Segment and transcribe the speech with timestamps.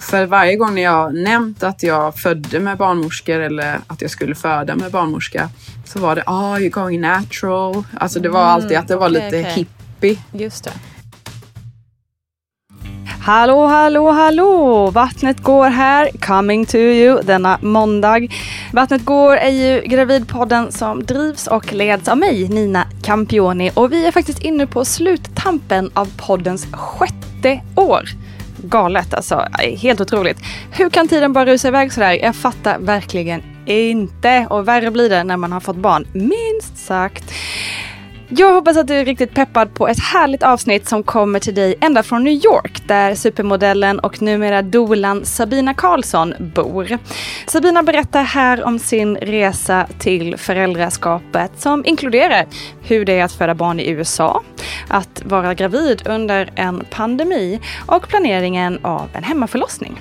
[0.00, 4.76] För varje gång jag nämnt att jag födde med barnmorskor eller att jag skulle föda
[4.76, 5.48] med barnmorska
[5.84, 7.84] så var det ah, you're going natural.
[8.00, 9.52] Alltså det var mm, alltid att det var okay, lite okay.
[9.52, 10.18] hippie.
[10.32, 10.72] Just det.
[13.26, 14.90] Hallå, hallå, hallå!
[14.90, 18.28] Vattnet går här, coming to you denna måndag.
[18.72, 23.70] Vattnet går är ju Gravidpodden som drivs och leds av mig, Nina Campioni.
[23.74, 28.08] Och vi är faktiskt inne på sluttampen av poddens sjätte år
[28.68, 29.48] galet alltså.
[29.78, 30.38] Helt otroligt.
[30.70, 32.12] Hur kan tiden bara rusa iväg sådär?
[32.12, 34.46] Jag fattar verkligen inte.
[34.50, 37.24] Och värre blir det när man har fått barn, minst sagt.
[38.28, 41.74] Jag hoppas att du är riktigt peppad på ett härligt avsnitt som kommer till dig
[41.80, 46.98] ända från New York där supermodellen och numera dolan Sabina Karlsson bor.
[47.46, 52.46] Sabina berättar här om sin resa till föräldraskapet som inkluderar
[52.82, 54.42] hur det är att föda barn i USA,
[54.88, 60.00] att vara gravid under en pandemi och planeringen av en hemmaförlossning.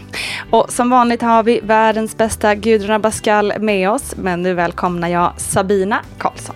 [0.49, 5.33] Och som vanligt har vi världens bästa Gudrun Abascal med oss, men nu välkomnar jag
[5.37, 6.55] Sabina Karlsson.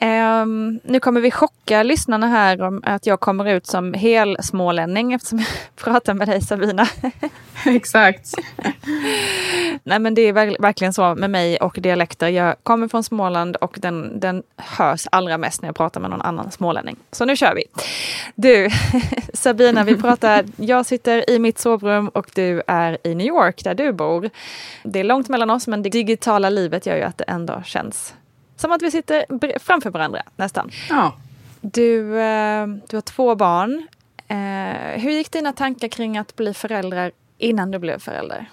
[0.00, 5.12] Um, nu kommer vi chocka lyssnarna här om att jag kommer ut som hel smålänning
[5.12, 5.48] eftersom jag
[5.84, 6.86] pratar med dig Sabina.
[7.66, 8.34] Exakt.
[9.82, 12.28] Nej men det är ver verkligen så med mig och dialekter.
[12.28, 16.22] Jag kommer från Småland och den, den hörs allra mest när jag pratar med någon
[16.22, 16.96] annan smålänning.
[17.12, 17.64] Så nu kör vi.
[18.34, 18.68] Du
[19.34, 23.74] Sabina, vi pratar, jag sitter i mitt sovrum och du är i New York där
[23.74, 24.30] du bor.
[24.82, 28.14] Det är långt mellan oss men det digitala livet gör ju att det ändå känns
[28.56, 29.24] som att vi sitter
[29.58, 30.70] framför varandra nästan.
[30.88, 31.12] Ja.
[31.60, 33.86] Du, eh, du har två barn.
[34.28, 38.50] Eh, hur gick dina tankar kring att bli förälder innan du blev förälder?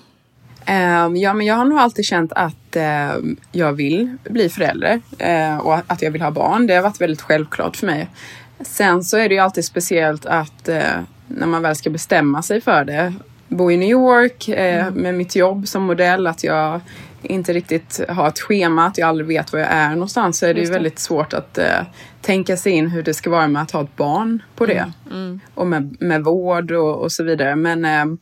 [0.70, 5.58] Um, ja, men jag har nog alltid känt att uh, jag vill bli förälder uh,
[5.58, 6.68] och att jag vill ha barn.
[6.68, 8.10] Det har varit väldigt självklart för mig.
[8.60, 10.70] Sen så är det ju alltid speciellt att
[11.28, 13.14] när man väl ska bestämma sig för det,
[13.48, 14.94] bo i New York mm.
[14.94, 16.82] med mitt jobb som modell, att jag
[17.24, 20.54] inte riktigt har ett schema, att jag aldrig vet var jag är någonstans så är
[20.54, 21.88] det ju väldigt svårt att uh,
[22.22, 24.92] tänka sig in hur det ska vara med att ha ett barn på det.
[25.12, 25.26] Mm.
[25.26, 25.40] Mm.
[25.56, 27.56] Och med, med vård och, och så vidare.
[27.56, 28.18] Men uh,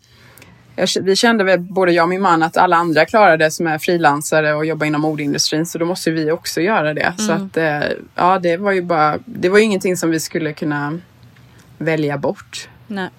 [0.76, 3.68] jag, vi kände väl, både jag och min man, att alla andra klarar det som
[3.68, 7.14] är frilansare och jobbar inom modeindustrin så då måste vi också göra det.
[7.18, 7.46] Så mm.
[7.46, 11.00] att uh, ja, det var ju bara, det var ju ingenting som vi skulle kunna
[11.78, 12.70] välja bort.
[12.88, 13.10] Nej.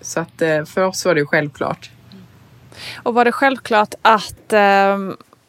[0.00, 1.90] Så att för oss var det ju självklart.
[3.02, 4.98] Och var det självklart att eh,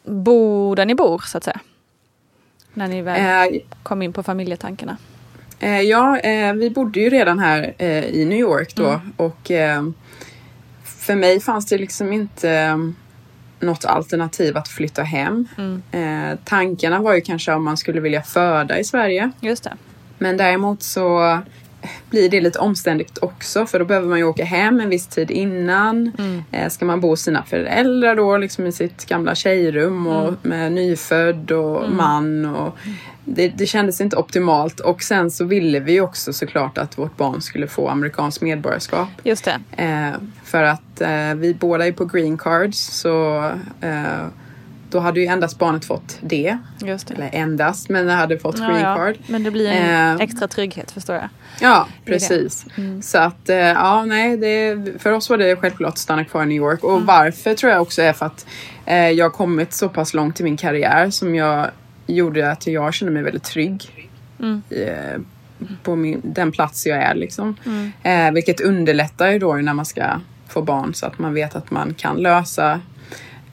[0.03, 1.59] bo där ni bor så att säga?
[2.73, 4.97] När ni väl Eh, kom in på familjetankarna.
[5.59, 9.83] Eh, ja, eh, vi bodde ju redan här eh, i New York då och eh,
[10.83, 12.77] för mig fanns det liksom inte eh,
[13.59, 15.47] något alternativ att flytta hem.
[15.91, 19.31] Eh, tankarna var ju kanske om man skulle vilja föda i Sverige.
[19.39, 19.73] Just det.
[20.17, 21.39] Men däremot så
[22.09, 25.31] blir det lite omständigt också för då behöver man ju åka hem en viss tid
[25.31, 26.11] innan.
[26.51, 30.71] Eh, ska man bo hos sina föräldrar då liksom i sitt gamla tjejrum och med
[30.71, 32.45] nyfödd och man.
[32.45, 32.77] Och
[33.25, 37.41] det, det kändes inte optimalt och sen så ville vi också såklart att vårt barn
[37.41, 39.09] skulle få amerikanskt medborgarskap.
[39.23, 39.83] Just det.
[39.83, 40.11] Eh,
[40.43, 43.45] för att eh, vi båda är på green cards så
[43.81, 44.25] eh,
[44.91, 46.57] då hade ju endast barnet fått det.
[46.79, 47.11] Det.
[47.11, 48.95] Eller endast, men det hade fått Ja, green ja.
[48.95, 49.15] card.
[49.27, 51.29] Men det blir en Eh, extra trygghet förstår jag.
[51.61, 52.65] Ja, precis.
[53.01, 56.45] Så att, eh, ja, nej, det, för oss var det självklart att stanna kvar i
[56.45, 56.83] New York.
[56.83, 58.45] Och varför tror jag också är för att
[58.85, 61.67] eh, jag har kommit så pass långt i min karriär som jag
[62.07, 64.09] gjorde att jag kände mig väldigt trygg.
[64.69, 65.21] Eh,
[65.83, 67.55] på min, den plats jag är liksom.
[68.03, 70.03] Eh, vilket underlättar ju då när man ska
[70.47, 72.79] få barn så att man vet att man kan lösa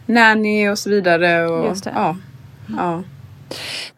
[0.09, 1.47] nanny och så vidare.
[1.47, 1.93] Och, Just det.
[1.95, 2.17] Ja,
[2.77, 3.03] ja.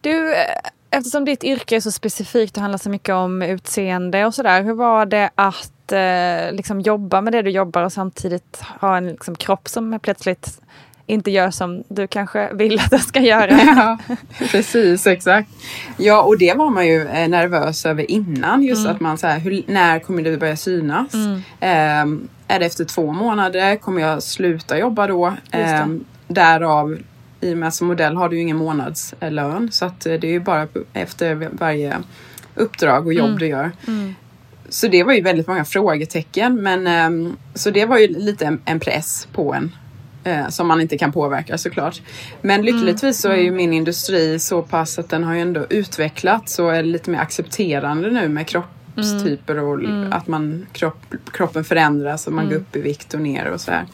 [0.01, 4.35] Du, eh, eftersom ditt yrke är så specifikt och handlar så mycket om utseende och
[4.35, 4.63] sådär.
[4.63, 9.09] Hur var det att eh, liksom jobba med det du jobbar och samtidigt ha en
[9.09, 10.61] liksom, kropp som plötsligt
[11.11, 13.51] inte gör som du kanske vill att den ska göra?
[13.61, 13.99] Ja,
[14.51, 15.49] precis, exakt.
[15.97, 18.63] Ja, och det var man ju eh, nervös över innan.
[18.63, 18.95] Just Mm.
[18.95, 21.13] att man så här, hur, när kommer det börja synas?
[21.61, 23.77] Ehm, är det efter två månader?
[23.77, 25.35] Kommer jag sluta jobba då?
[25.51, 26.99] Ehm, därav,
[27.41, 29.69] i och med som modell har du ju ingen månadslön.
[29.73, 31.97] Så att eh, det är ju bara efter varje
[32.55, 33.39] uppdrag och jobb Mm.
[33.39, 33.73] du gör.
[34.69, 36.63] Så det var ju väldigt många frågetecken.
[36.63, 39.73] Men, ehm, så det var ju lite en, en press på en.
[40.25, 42.03] Eh, som man inte kan påverka såklart.
[42.43, 46.59] Men lyckligtvis så är ju min industri så pass att den har ju ändå utvecklats
[46.59, 49.81] och är lite mer accepterande nu med kroppstyper och
[50.11, 53.71] att man, kropp, kroppen förändras och man går upp i vikt och ner och så
[53.71, 53.87] här.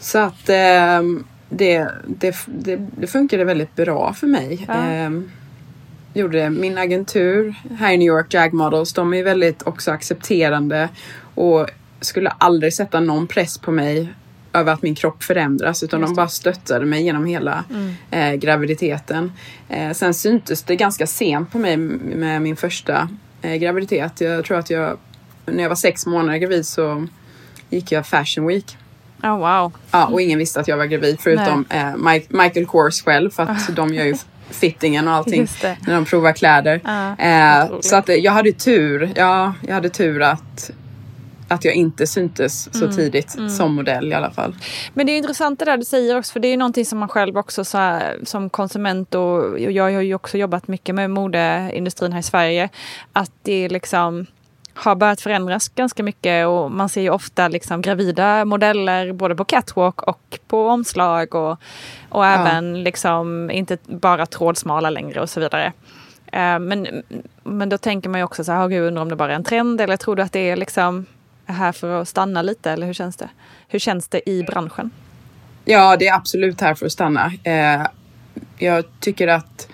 [0.00, 4.64] Så att ehm, det, det, det, det funkade väldigt bra för mig.
[4.68, 4.74] Ja.
[4.74, 5.30] Ehm,
[6.14, 6.50] gjorde det.
[6.50, 10.88] Min agentur här i New York, Jag Models, de är väldigt också accepterande
[11.34, 11.70] och
[12.00, 14.14] skulle aldrig sätta någon press på mig
[14.54, 17.64] över att min kropp förändras utan de bara stöttade mig genom hela
[18.10, 19.32] eh, graviditeten.
[19.68, 23.08] Eh, sen syntes det ganska sent på mig med min första
[23.42, 24.20] eh, graviditet.
[24.20, 24.98] Jag tror att jag,
[25.46, 27.06] när jag var sex månader gravid så
[27.70, 28.76] gick jag Fashion Week.
[29.22, 29.72] Oh, wow.
[29.90, 33.42] Ja, och ingen visste att jag var gravid förutom eh, Mike, Michael Kors själv för
[33.42, 34.14] att de gör ju
[34.50, 35.48] fittingen och allting
[35.86, 36.80] när de provar kläder.
[36.84, 39.12] Ja, eh, så att eh, jag hade tur.
[39.14, 40.70] Ja, jag hade tur att,
[41.48, 44.54] att jag inte syntes så tidigt som modell i alla fall.
[44.94, 46.98] Men det är intressant det där du säger också, för det är ju någonting som
[46.98, 50.94] man själv också så här, som konsument och, och jag har ju också jobbat mycket
[50.94, 52.68] med modeindustrin här i Sverige.
[53.12, 54.26] Att det liksom
[54.74, 59.44] har börjat förändras ganska mycket och man ser ju ofta liksom gravida modeller både på
[59.44, 61.58] catwalk och på omslag och,
[62.08, 65.72] och även liksom inte bara trådsmala längre och så vidare.
[66.32, 67.02] Eh, Men,
[67.42, 69.36] men då tänker man ju också så här, "Åh, gud, undrar om det bara är
[69.36, 71.06] en trend eller tror du att det är liksom
[71.46, 73.28] här för att stanna lite eller hur känns det?
[73.68, 74.90] Hur känns det i branschen?
[75.64, 77.32] Ja, det är absolut här för att stanna.
[77.44, 77.86] Eh,
[78.58, 79.68] jag tycker att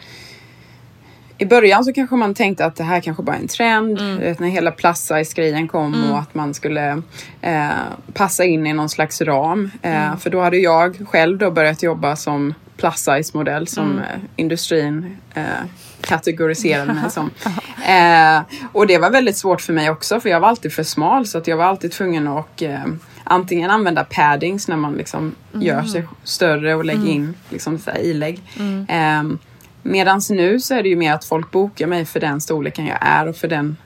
[1.39, 3.99] i början så kanske man tänkte att det här kanske bara är en trend.
[3.99, 7.03] Du Vet, när hela plus size-grejen kom och att man skulle
[7.41, 7.71] eh,
[8.15, 9.71] passa in i någon slags ram.
[9.83, 14.05] Eh, För då hade jag själv då börjat jobba som plus size-modell som eh,
[14.37, 15.43] industrin eh,
[16.01, 17.31] kategoriserade mig som.
[17.87, 18.43] Eh,
[18.73, 21.39] och det var väldigt svårt för mig också för jag var alltid för smal så
[21.39, 22.85] att jag var alltid tvungen att eh,
[23.25, 27.99] antingen använda paddings när man liksom gör sig större och lägger in liksom så här
[27.99, 28.43] ilägg.
[28.89, 29.23] Eh,
[29.83, 32.99] Medan nu så är det ju mer att folk bokar mig för den storleken jag
[33.01, 33.77] är och för den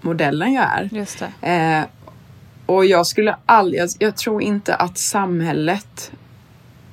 [0.00, 0.88] modellen jag är.
[0.92, 1.48] Just det.
[1.52, 1.84] Eh,
[2.66, 6.12] och jag skulle aldrig, jag, jag tror inte att samhället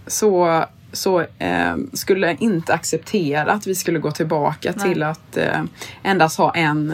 [0.07, 0.65] så,
[0.97, 5.63] så eh, skulle inte acceptera att vi skulle gå tillbaka till att eh,
[6.03, 6.93] endast ha en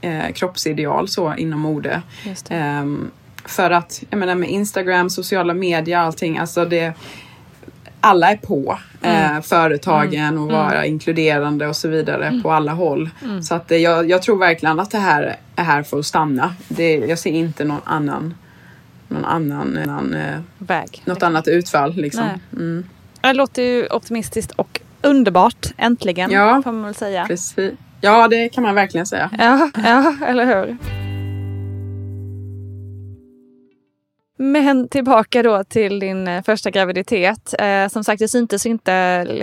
[0.00, 2.02] eh, kroppsideal så inom mode.
[2.50, 3.10] Ehm,
[3.44, 6.94] för att, jag menar med Instagram, sociala medier, allting, alltså det
[8.00, 13.10] alla är på eh, företagen och vara inkluderande och så vidare på alla håll.
[13.42, 16.54] Så att eh, jag, jag tror verkligen att det här är här för att stanna.
[16.68, 18.34] Det, jag ser inte någon annan,
[19.08, 21.02] någon annan, annan eh, Väg.
[21.04, 22.24] något annat utfall liksom.
[23.28, 25.66] Det låter ju optimistiskt och underbart.
[25.76, 26.60] Äntligen, Ja.
[26.64, 27.24] får man väl säga.
[27.26, 27.72] precis.
[28.00, 29.30] Ja, det kan man verkligen säga.
[29.38, 30.76] Ja, ja, eller hur?
[34.38, 37.54] Men tillbaka då till din eh, första graviditet.
[37.58, 38.92] Eh, som sagt, det syntes inte,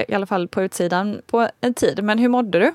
[0.08, 2.04] i alla fall på utsidan, på en tid.
[2.04, 2.74] Men hur mådde du?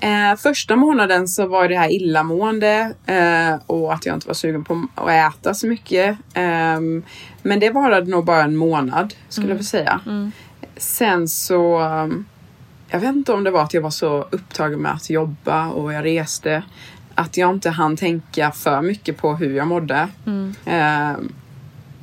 [0.00, 4.64] Eh, första månaden så var det här illamående eh, och att jag inte var sugen
[4.64, 6.18] på att äta så mycket.
[6.34, 6.80] Eh,
[7.42, 10.00] men det varade nog bara en månad skulle jag vilja säga.
[10.76, 12.26] Sen så, um,
[12.88, 15.92] jag vet inte om det var att jag var så upptagen med att jobba och
[15.92, 16.62] jag reste.
[17.14, 20.08] Att jag inte hann tänka för mycket på hur jag mådde.
[20.64, 21.12] Eh,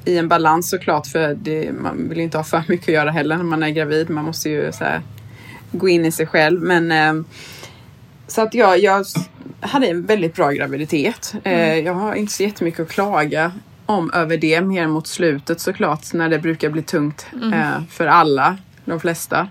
[0.06, 3.38] I en balans såklart för det, man vill inte ha för mycket att göra heller
[3.38, 4.10] när man är gravid.
[4.10, 5.02] Man måste ju så här,
[5.72, 6.62] gå in i sig själv.
[6.62, 7.24] Men eh,
[8.28, 9.06] så att jag, jag
[9.60, 11.36] hade en väldigt bra graviditet.
[11.44, 13.52] Eh, jag har inte så jättemycket att klaga
[13.86, 18.58] om över det, mer mot slutet såklart när det brukar bli tungt eh, för alla,
[18.86, 19.48] de flesta.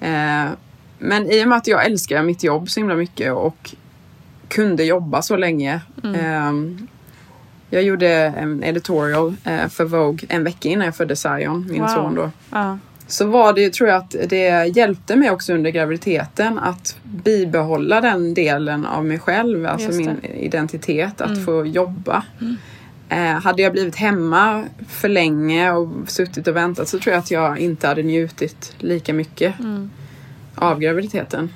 [0.00, 0.44] Eh,
[0.98, 3.74] men i och med att jag älskar mitt jobb så himla mycket och
[4.48, 5.80] kunde jobba så länge.
[6.04, 6.52] Eh,
[7.70, 9.36] jag gjorde en editorial
[9.70, 11.88] för Vogue en vecka innan jag födde Zion, min Wow.
[11.88, 12.30] son då.
[12.50, 12.78] Ja.
[13.08, 18.00] Så var det ju, tror jag att det hjälpte mig också under graviditeten att bibehålla
[18.00, 22.24] den delen av mig själv, alltså min identitet, att få jobba.
[23.08, 27.30] Eh, hade jag blivit hemma för länge och suttit och väntat så tror jag att
[27.30, 29.54] jag inte hade njutit lika mycket
[30.54, 31.52] av graviditeten.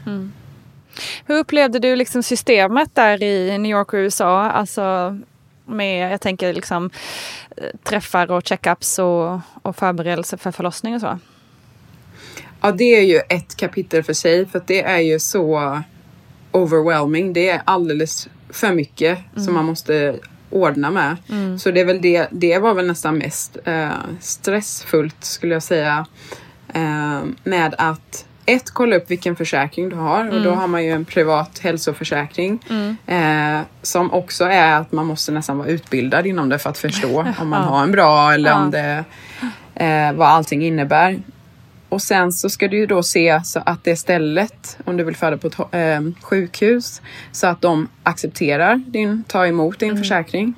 [1.26, 4.50] Hur upplevde du liksom systemet där i New York och USA?
[4.50, 5.18] Alltså
[5.66, 6.90] med, jag tänker liksom
[7.56, 11.18] eh, träffar och checkups och, och förberedelse för förlossning och så.
[12.62, 15.80] Ja, det är ju ett kapitel för sig för att det är ju så
[16.52, 17.32] overwhelming.
[17.32, 20.16] Det är alldeles för mycket som man måste
[20.50, 21.16] ordna med.
[21.60, 23.88] Så det är väl det, det var väl nästan mest eh,
[24.20, 26.06] stressfullt skulle jag säga.
[26.74, 30.90] Eh, med att ett, kolla upp vilken försäkring du har och då har man ju
[30.90, 32.64] en privat hälsoförsäkring.
[33.06, 37.20] Eh, som också är att man måste nästan vara utbildad inom det för att förstå
[37.40, 39.04] om man har en bra eller om det
[39.74, 41.18] eh, vad allting innebär.
[41.92, 45.16] Och sen så ska du ju då se så att det stället, om du vill
[45.16, 50.54] föda på ett eh, sjukhus, så att de accepterar din, tar emot din försäkring.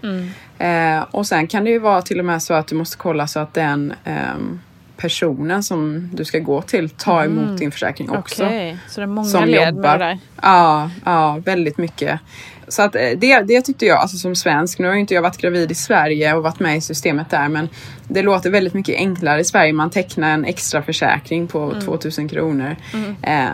[0.58, 3.26] Eh, och sen kan det ju vara till och med så att du måste kolla
[3.26, 4.60] så att den ehm,
[5.04, 8.44] personen som du ska gå till tar emot din försäkring också.
[8.44, 9.82] Okej, så det är många Som led jobbar.
[9.82, 10.18] med det där.
[10.42, 12.20] Ja, ja, väldigt mycket.
[12.68, 15.22] Så att eh, det, det tyckte jag, alltså som svensk, nu har ju inte jag
[15.22, 17.68] varit gravid i Sverige och varit med i systemet där, men
[18.08, 19.72] det låter väldigt mycket enklare i Sverige.
[19.72, 22.76] Man tecknar en extra försäkring på 2000 kronor.
[23.22, 23.48] Eh,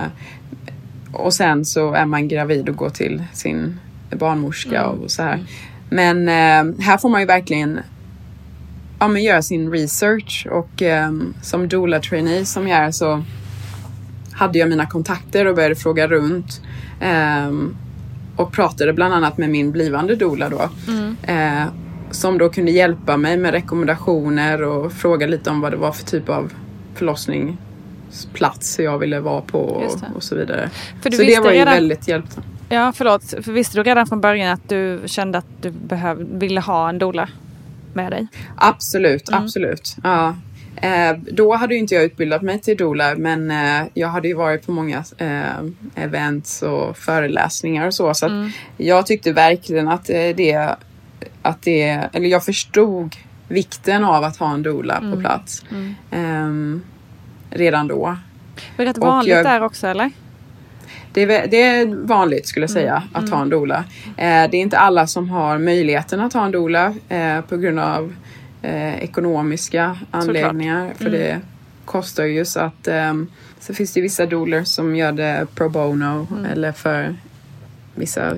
[1.13, 3.81] och sen så är man gravid och går till sin
[4.11, 5.45] barnmorska och så här.
[5.89, 7.81] Men eh, här får man ju verkligen
[9.01, 11.11] ja, men göra sin research och eh,
[11.43, 13.23] som doula trainee som jag är så
[14.33, 16.63] hade jag mina kontakter och började fråga runt.
[17.01, 17.77] Ehm,
[18.37, 20.69] och pratade bland annat med min blivande doula då.
[21.23, 21.65] Eh,
[22.11, 26.05] som då kunde hjälpa mig med rekommendationer och fråga lite om vad det var för
[26.05, 26.53] typ av
[26.95, 30.71] förlossningsplats jag ville vara på och, och så vidare.
[31.03, 32.47] För du så det var ju redan- väldigt hjälpsamt.
[32.69, 33.25] Ja, förlåt.
[33.43, 36.99] För visste du redan från början att du kände att du behöv, ville ha en
[36.99, 37.29] doula
[37.95, 38.27] med dig?
[38.57, 39.97] Absolut, absolut.
[40.05, 40.37] Ja.
[40.77, 44.67] Eh, då hade inte jag utbildat mig till doula men eh, jag hade ju varit
[44.67, 48.15] på många eh, events och föreläsningar och så.
[48.15, 48.33] Så att
[48.77, 50.77] jag tyckte verkligen att eh, det,
[51.43, 51.81] att det,
[52.13, 53.17] eller jag förstod
[53.49, 55.65] vikten av att ha en doula på plats.
[56.11, 56.83] Ehm,
[57.51, 58.17] redan då.
[58.77, 60.11] Det är rätt vanligt jag- där också, eller?
[61.13, 63.85] Det är, det är vanligt skulle jag säga att ha en doula.
[64.07, 67.79] Eh, det är inte alla som har möjligheten att ha en doula eh, på grund
[67.81, 68.15] av
[68.63, 70.93] eh, ekonomiska anledningar.
[70.99, 71.41] För det
[71.85, 73.27] kostar ju så att ehm,
[73.61, 77.17] så finns det vissa doulor som gör det pro bono eller för
[77.95, 78.37] vissa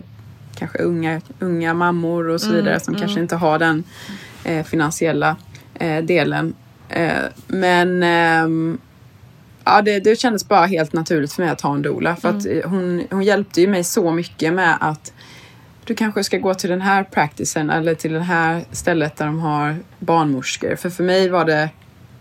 [0.55, 3.85] kanske unga, unga mammor och så vidare som kanske inte har den
[4.65, 5.37] finansiella
[6.03, 6.55] delen.
[7.47, 8.79] Men ehm,
[9.65, 12.17] Ja, det, det kändes bara helt naturligt för mig att ha en doula.
[12.17, 15.13] För att eh, hon, hon hjälpte ju mig så mycket med att
[15.85, 19.41] du kanske ska gå till den här practicen eller till det här stället där de
[19.41, 20.77] har barnmorskor.
[20.77, 21.69] För för mig var det,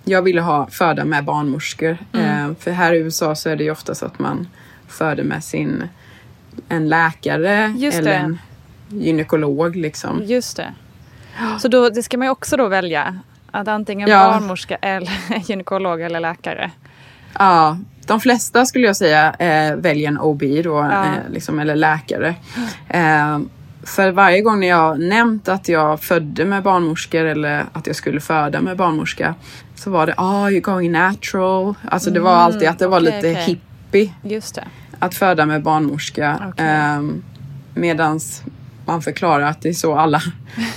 [0.03, 1.98] jag ville ha föda med barnmorskor.
[2.13, 4.48] Eh, för här i USA så är det ju ofta så att man
[4.88, 5.83] föder med sin,
[6.69, 8.17] en läkare Just eller det.
[8.17, 8.39] en
[8.89, 10.21] gynekolog liksom.
[10.25, 10.74] Just det.
[11.60, 13.19] Så då, det ska man ju också då välja.
[13.51, 14.31] Att antingen Ja.
[14.31, 15.12] barnmorska eller
[15.50, 16.71] gynekolog eller läkare.
[17.39, 21.05] Ja, de flesta skulle jag säga eh, väljer en OB då, Ja.
[21.05, 22.35] eh, liksom, eller läkare.
[22.89, 23.39] Eh,
[23.83, 28.19] för varje gång när jag nämnt att jag födde med barnmorskor eller att jag skulle
[28.19, 29.35] föda med barnmorska
[29.75, 31.73] så var det ah, you're going natural.
[31.89, 33.43] Alltså det var alltid att det var okej, lite okej.
[33.43, 34.63] hippie Just det.
[35.00, 36.39] att föda med barnmorska.
[36.50, 36.65] Okej.
[36.67, 37.01] Eh,
[37.73, 38.43] medans
[38.85, 40.21] man förklarar att det är så alla,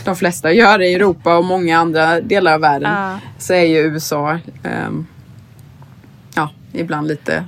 [0.04, 2.92] de flesta gör det i Europa och många andra delar av världen.
[2.92, 3.18] Ja.
[3.38, 5.13] Så är ju USA ehm, ja,
[6.74, 7.44] ibland lite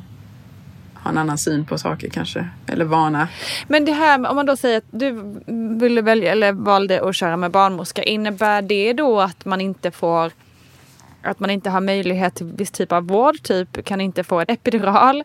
[0.95, 2.49] har en annan syn på saker kanske.
[2.67, 3.29] Eller vana.
[3.69, 5.35] Men det här om man då säger att du
[5.79, 8.03] ville välja eller valde att köra med barnmorska.
[8.03, 10.33] Innebär det då att man inte får
[11.23, 14.51] att man inte har möjlighet till viss typ av vård, typ kan inte få ett
[14.51, 15.25] epidural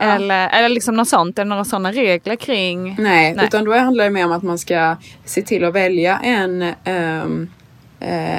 [0.00, 2.96] eller, eller liksom något sånt, eller några sådana regler kring?
[2.98, 3.46] Nej, Nej.
[3.46, 7.24] utan då handlar det mer om att man ska se till att välja en eh,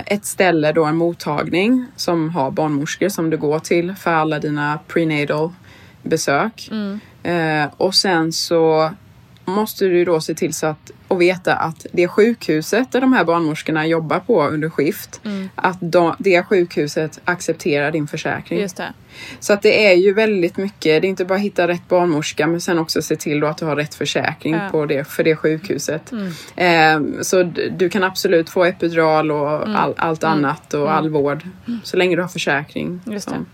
[0.06, 4.80] ett ställe, då en mottagning som har barnmorskor som du går till för alla dina
[4.88, 5.50] prenatal
[6.04, 6.70] besök.
[7.24, 8.92] Eh, och sen så
[9.46, 13.24] måste du då se till så att och veta att det sjukhuset där de här
[13.24, 15.22] barnmorskorna jobbar på under skift,
[15.56, 18.60] att de, det sjukhuset accepterar din försäkring.
[18.60, 18.94] Just det.
[19.40, 22.62] Så att det är ju väldigt mycket, det är inte bara hitta rätt barnmorska men
[22.62, 24.70] sen också se till att du har rätt försäkring Ja.
[24.72, 26.12] på det, för det sjukhuset.
[26.56, 27.44] Eh, så
[27.78, 31.44] du kan absolut få epidural och all, allt annat och all vård.
[31.84, 33.46] Så länge du har försäkring Just som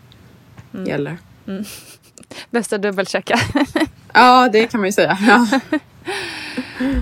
[0.86, 1.18] gäller.
[2.50, 3.40] Bäst att dubbelchecka.
[4.14, 5.18] Ja, det kan man ju säga.
[5.28, 5.60] Ja.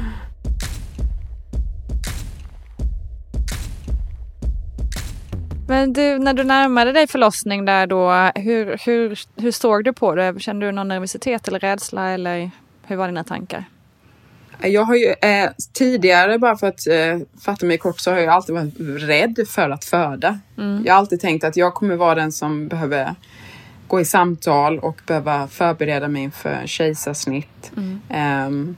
[5.67, 10.15] Men du, när du närmade dig förlossning där då, hur, hur, hur såg du på
[10.15, 10.39] det?
[10.39, 12.51] Kände du någon nervositet eller rädsla eller
[12.83, 13.65] hur var dina tankar?
[14.61, 18.29] Jag har ju eh, tidigare, bara för att eh, fatta mig kort, så har jag
[18.29, 20.39] alltid varit rädd för att föda.
[20.85, 23.15] Jag har alltid tänkt att jag kommer vara den som behöver
[23.87, 27.71] gå i samtal och behöva förbereda mig inför kejsarsnitt.
[28.09, 28.75] Ehm,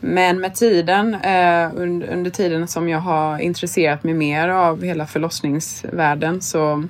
[0.00, 6.40] men med tiden, eh, under, tiden som jag har intresserat mig mer av hela förlossningsvärlden
[6.40, 6.84] så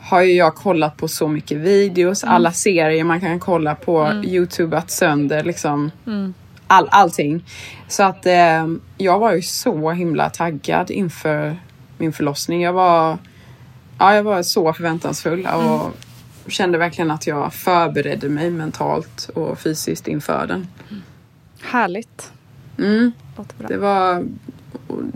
[0.00, 4.90] har ju jag kollat på så mycket videos, alla serier man kan kolla på, youtubat
[4.90, 5.90] sönder liksom.
[6.66, 7.44] All, allting.
[7.88, 8.66] Så att eh,
[8.98, 11.56] jag var ju så himla taggad inför
[11.98, 12.62] min förlossning.
[12.62, 13.18] Jag var,
[13.98, 15.92] ja, jag var så förväntansfull och
[16.50, 20.66] kände verkligen att jag förberedde mig mentalt och fysiskt inför den.
[21.62, 22.32] Härligt.
[22.78, 23.12] Mm.
[23.68, 24.26] Det var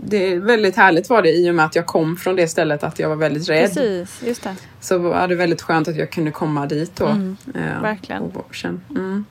[0.03, 2.83] det är väldigt härligt var det i och med att jag kom från det stället
[2.83, 3.73] att jag var väldigt rädd.
[3.73, 4.55] Precis, just det.
[4.79, 7.07] Så var det väldigt skönt att jag kunde komma dit då.
[7.55, 8.23] Eh, verkligen.
[8.23, 9.25] Och, känna, mm.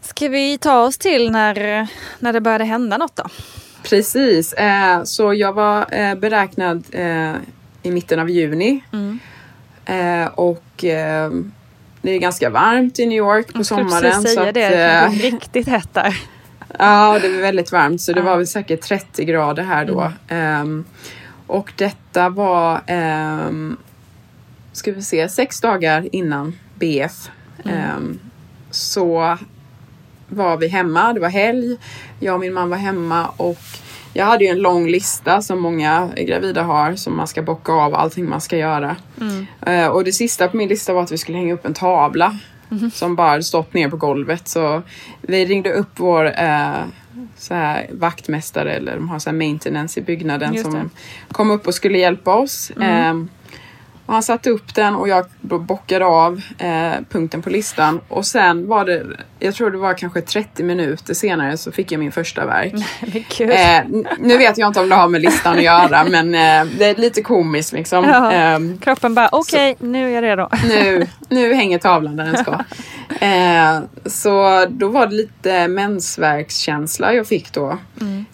[0.00, 1.86] Ska vi ta oss till när,
[2.18, 3.24] när det började hända något då?
[3.82, 7.34] Precis, eh, så jag var eh, beräknad eh,
[7.82, 8.84] i mitten av juni.
[8.92, 9.18] Mm.
[9.84, 11.30] Eh, och eh,
[12.02, 14.22] det är ganska varmt i New York på Jag skulle sommaren.
[14.22, 16.20] säga att, det, det är eh, riktigt hett där.
[16.78, 20.12] Ja, det var väldigt varmt så det var väl säkert 30 grader här då.
[20.28, 20.84] Ehm,
[21.46, 22.80] och detta var,
[23.48, 23.76] um,
[24.72, 27.30] ska vi se, sex dagar innan BF.
[27.64, 28.18] Ehm,
[28.70, 29.38] så
[30.28, 31.76] var vi hemma, det var helg.
[32.20, 33.58] Jag och min man var hemma och
[34.12, 37.94] jag hade ju en lång lista som många gravida har som man ska bocka av
[37.94, 38.96] allting man ska göra.
[39.66, 42.38] Eh, och det sista på min lista var att vi skulle hänga upp en tavla
[42.94, 44.48] som bara stått ner på golvet.
[44.48, 44.82] Så
[45.20, 46.84] vi ringde upp vår eh,
[47.36, 50.90] så här, vaktmästare eller de har så här maintenance i byggnaden som
[51.32, 52.72] kom upp och skulle hjälpa oss.
[52.80, 53.28] Ehm,
[54.10, 58.00] och han satte upp den och jag då bockade av eh, punkten på listan.
[58.08, 59.06] Och sen var det,
[59.38, 62.74] jag tror det var kanske 30 minuter senare så fick jag min första verk.
[63.28, 63.50] Kul.
[63.50, 63.80] Eh,
[64.18, 66.94] nu vet jag inte om det har med listan att göra men eh, det är
[66.94, 68.04] lite komiskt liksom.
[68.04, 68.32] Ja.
[68.32, 70.48] Ehm, Kroppen bara, okej, nu är jag redo.
[70.68, 72.52] nu, nu hänger tavlan där den ska.
[73.26, 77.78] Eh, så då var det lite mensvärkskänsla jag fick då.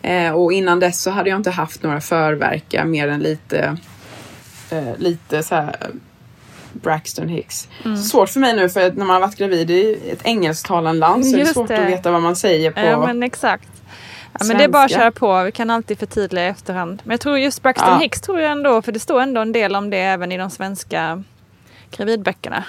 [0.03, 3.77] Eh, och innan dess så hade jag inte haft några förverkar mer än lite,
[4.71, 5.77] eh, lite så här
[6.73, 7.69] Braxton Hicks.
[8.11, 11.33] Svårt för mig nu för när man har varit gravid i ett engelsktalande land så
[11.33, 11.79] är det Just svårt det.
[11.83, 13.69] att veta vad man säger på Ja men exakt.
[14.39, 15.03] Ja, men det är bara att Svenska.
[15.03, 15.43] köra på.
[15.45, 17.03] Vi kan alltid förtydliga i efterhand.
[17.05, 17.99] Men jag tror just Braxton Ja.
[17.99, 20.51] Hicks tror jag ändå, för det står ändå en del om det även i de
[20.51, 21.23] svenska
[21.91, 22.65] gravidböckerna.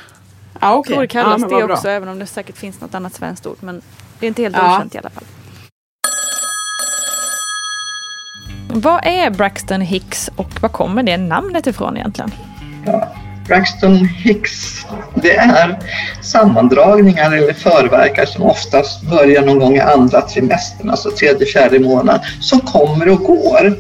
[0.54, 0.94] Ja, Jag okej.
[0.94, 1.76] tror det kallas ja, det vad bra.
[1.76, 3.58] också, även om det säkert finns något annat svenskt ord.
[3.60, 3.82] Men
[4.20, 4.76] det är inte helt Ja.
[4.78, 5.24] okänt i alla fall.
[8.70, 12.32] Vad är Braxton Hicks och var kommer det namnet ifrån egentligen?
[13.48, 15.80] Braxton Hicks, det är
[16.22, 22.22] sammandragningar eller förverkar som oftast börjar någon gång i andra trimestern, alltså tredje, fjärde månaden,
[22.42, 23.78] som kommer och går.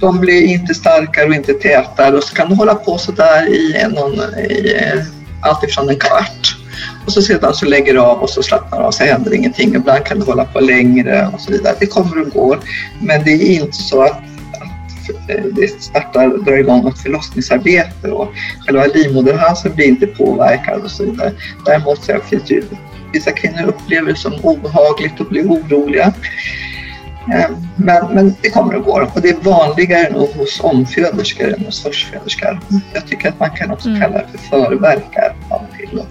[0.00, 3.86] De blir inte starkare och inte tätare och så kan de hålla på sådär i,
[3.88, 5.02] någon, i eh,
[5.42, 6.59] allt ifrån en kvart.
[7.06, 9.74] Och så sedan så lägger det av och så slappnar av så händer ingenting.
[9.74, 11.74] Ibland kan det hålla på längre och så vidare.
[11.80, 12.58] Det kommer och går.
[13.00, 14.22] Men det är inte så att
[15.28, 18.28] eh, det startar, drar igång ett förlossningsarbete och
[18.66, 21.32] själva livmoderhalsen blir inte påverkad och så vidare.
[21.66, 22.62] Däremot så finns det ju
[23.12, 26.12] vissa kvinnor upplever det som obehagligt och blir oroliga.
[27.32, 31.64] Eh, men, men det kommer och går och det är vanligare nog hos omföderskor än
[31.64, 32.60] hos förstföderskor.
[32.94, 34.00] Jag tycker att man kan också Mm.
[34.00, 36.02] kalla det för förverkar av till.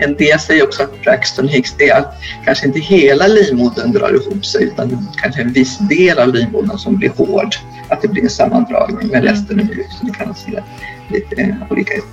[0.00, 4.14] En del säger också att Braxton Hicks, det är att kanske inte hela livmodern drar
[4.14, 7.54] ihop sig utan kanske en viss del av livmodern som blir hård.
[7.88, 9.86] Att det blir en sammandragning men resten är mjuk.
[10.00, 10.62] Så det kan se
[11.08, 12.04] lite olika ut.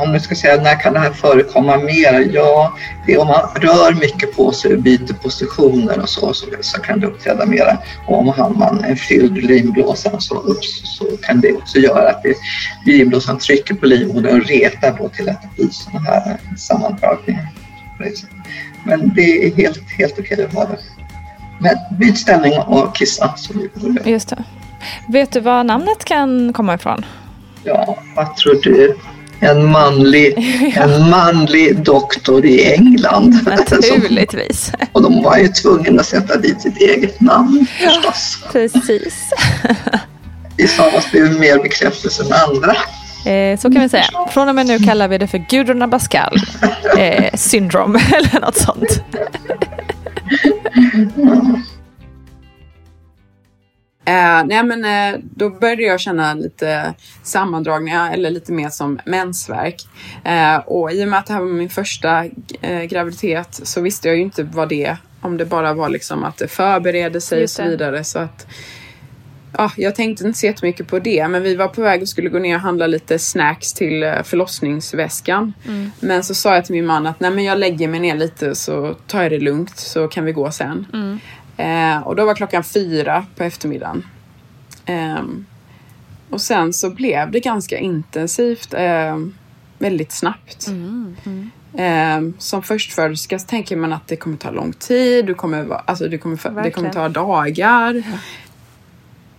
[0.00, 2.30] Om nu ska säga när kan det här förekomma mer?
[2.32, 2.76] Ja,
[3.06, 6.80] det är om man rör mycket på sig och byter positioner och så, så, så
[6.80, 7.78] kan det uppträda mera.
[8.06, 12.22] Och om har man en fylld livblåsa och så, så kan det också göra att
[12.22, 12.34] det,
[13.40, 17.48] trycker på livmodern och retar då till att det blir sådana här sammandragningar.
[18.84, 20.78] Men det är helt, helt okej att ha det.
[21.60, 23.34] Men byt ställning och kissa.
[23.36, 23.54] Så.
[24.04, 24.44] Just det.
[25.08, 27.04] Vet du var namnet kan komma ifrån?
[27.64, 28.96] Ja, vad tror du?
[29.40, 30.34] En manlig,
[30.76, 33.38] en manlig doktor i England.
[33.46, 34.72] Naturligtvis.
[34.92, 38.38] och de var ju tvungna att sätta dit sitt eget namn förstås.
[38.52, 39.14] Precis.
[40.56, 42.76] Vissa av oss behöver mer bekräftelse än andra.
[43.26, 44.04] Eh, så kan vi säga.
[44.30, 46.36] Från och med nu kallar vi det för Gudrun Abascal
[46.98, 49.02] eh, syndrom eller något sånt.
[54.06, 59.76] Eh, nej men eh, då började jag känna lite sammandragningar eller lite mer som mensvärk.
[60.24, 62.24] Eh, och i och med att det här var min första
[62.60, 66.36] eh, graviditet så visste jag ju inte vad det, om det bara var liksom att
[66.36, 67.68] det förberedde sig och Just så det.
[67.68, 68.04] vidare.
[68.04, 68.46] Så att,
[69.56, 72.28] ja, jag tänkte inte så jättemycket på det men vi var på väg och skulle
[72.28, 75.52] gå ner och handla lite snacks till eh, förlossningsväskan.
[75.66, 75.90] Mm.
[76.00, 78.54] Men så sa jag till min man att nej men jag lägger mig ner lite
[78.54, 80.86] så tar jag det lugnt så kan vi gå sen.
[80.92, 81.18] Mm.
[81.56, 84.06] Eh, och då var klockan fyra på eftermiddagen.
[84.86, 85.46] Ehm,
[86.30, 88.74] och sen så blev det ganska intensivt.
[88.76, 89.34] ehm,
[89.78, 90.68] väldigt snabbt.
[91.76, 95.26] Ehm, som förstföderska tänker man att det kommer ta lång tid.
[95.26, 98.02] Du kommer, alltså det, kommer, det kommer ta dagar.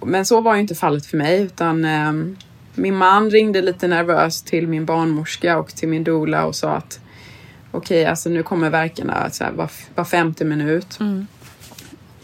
[0.01, 1.41] Men så var ju inte fallet för mig.
[1.41, 2.37] Utan ehm,
[2.75, 6.99] min man ringde lite nervöst till min barnmorska och till min doula och sa att
[7.71, 10.99] okej, alltså nu kommer verkarna så här, var, var femte minut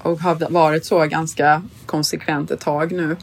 [0.03, 3.17] och har varit så ganska konsekvent ett tag nu.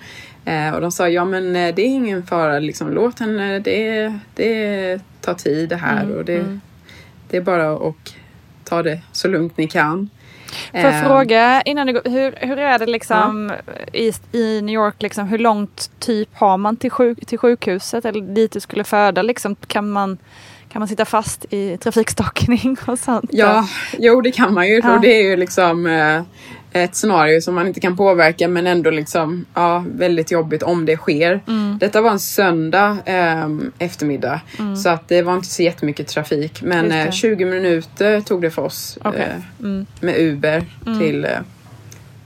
[0.44, 4.12] Eh, och de sa, ja men eh, det är ingen fara, liksom, låt henne, det,
[4.34, 6.58] det tar tid det här och det,
[7.30, 8.14] det är bara att
[8.64, 10.08] ta det så lugnt ni kan.
[10.70, 13.52] Får jag Eh, fråga innan det går, hur, hur är det liksom
[13.92, 18.20] i, i New York, liksom, hur långt typ har man till, sjuk, till sjukhuset eller
[18.20, 19.22] dit du skulle föda?
[19.22, 20.18] Liksom, kan, man,
[20.68, 23.30] kan man sitta fast i trafikstockning och sånt?
[23.32, 24.80] Ja, jo det kan man ju.
[24.84, 24.94] Ja.
[24.94, 26.22] Och det är ju liksom eh,
[26.72, 30.96] ett scenario som man inte kan påverka men ändå liksom ja, väldigt jobbigt om det
[30.96, 31.40] sker.
[31.48, 31.78] Mm.
[31.78, 34.40] Detta var en söndag eh, eftermiddag
[34.82, 38.62] så att det var inte så jättemycket trafik men eh, 20 minuter tog det för
[38.62, 39.20] oss Okej.
[39.20, 39.86] eh, Mm.
[40.00, 40.64] med Uber
[40.98, 41.30] till eh,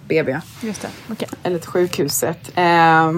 [0.08, 0.88] BB Just det.
[1.10, 1.28] okej.
[1.42, 2.52] eller till sjukhuset.
[2.54, 3.10] Eh,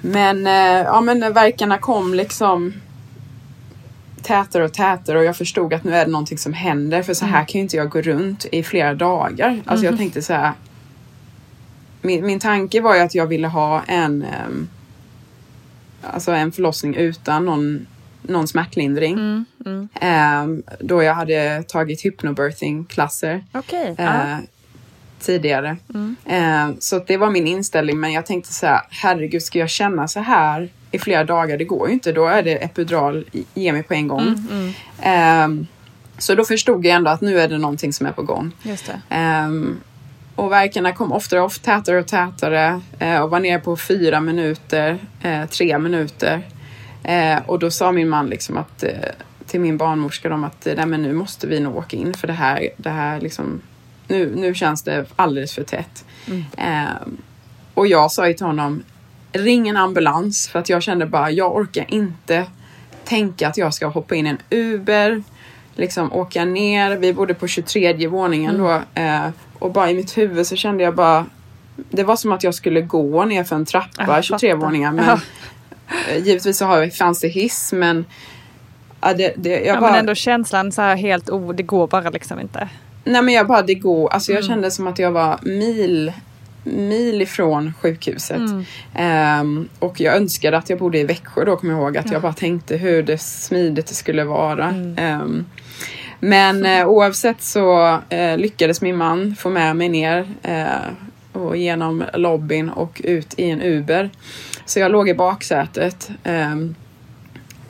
[0.00, 2.74] men, eh, ja, men verkarna kom liksom
[4.22, 7.24] tätare och tätare och jag förstod att nu är det någonting som händer för så
[7.24, 9.62] här kan ju inte jag gå runt i flera dagar.
[9.66, 10.52] Alltså jag tänkte så här.
[12.02, 14.68] Min, min tanke var ju att jag ville ha en ehm,
[16.02, 17.86] Alltså en förlossning utan någon,
[18.22, 19.44] någon smärtlindring.
[20.00, 23.94] Ehm, då jag hade tagit hypnobirthing-klasser Okej.
[23.98, 24.38] eh, ja.
[25.20, 25.76] tidigare.
[26.24, 28.00] Eh, så det var min inställning.
[28.00, 31.58] Men jag tänkte så här, herregud, ska jag känna så här i flera dagar?
[31.58, 32.12] Det går ju inte.
[32.12, 33.24] Då är det epidural,
[33.54, 34.44] ge mig på en gång.
[35.02, 35.48] Eh,
[36.18, 38.52] så då förstod jag ändå att nu är det någonting som är på gång.
[39.08, 39.80] Ehm,
[40.34, 44.98] och verkarna kom oftare och tätare och tätare eh, och var nere på fyra minuter,
[45.22, 46.42] eh, tre minuter.
[47.02, 48.84] Eh, och då sa min man liksom att,
[49.46, 52.32] till min barnmorska om att Nej, men nu måste vi nog åka in för det
[52.32, 53.60] här, det här liksom,
[54.08, 56.04] nu, nu känns det alldeles för tätt.
[56.56, 57.16] Ehm,
[57.74, 58.82] och jag sa ju till honom,
[59.38, 62.44] ring en ambulans för att jag kände bara, jag orkar inte
[63.04, 65.22] tänka att jag ska hoppa in i en Uber,
[65.74, 66.96] liksom åka ner.
[66.96, 70.94] Vi bodde på 23 våningen då eh, och bara i mitt huvud så kände jag
[70.94, 71.26] bara,
[71.90, 74.66] det var som att jag skulle gå ner för en trappa, Jag 23 fattar.
[74.66, 74.92] våningar.
[74.92, 75.18] Men, Ja.
[76.10, 78.04] eh, Givetvis så har, fanns det hiss men
[79.00, 81.86] ja, det, det, jag Ja, bara, men ändå känslan så här helt, oh, det går
[81.86, 82.68] bara liksom inte.
[83.04, 84.08] Nej men jag bara, det går.
[84.12, 84.40] Alltså Mm.
[84.42, 86.12] jag kände som att jag var mil,
[86.68, 88.36] mil ifrån sjukhuset.
[88.36, 88.64] Mm.
[88.94, 91.96] Ehm, och jag önskade att jag bodde i Växjö då, kommer jag ihåg.
[91.96, 94.68] Att jag bara tänkte hur det smidigt det skulle vara.
[94.68, 94.98] Mm.
[94.98, 95.44] Ehm,
[96.20, 100.66] men eh, oavsett så eh, lyckades min man få med mig ner eh,
[101.32, 104.10] och genom lobbyn och ut i en Uber.
[104.64, 106.10] Så jag låg i baksätet.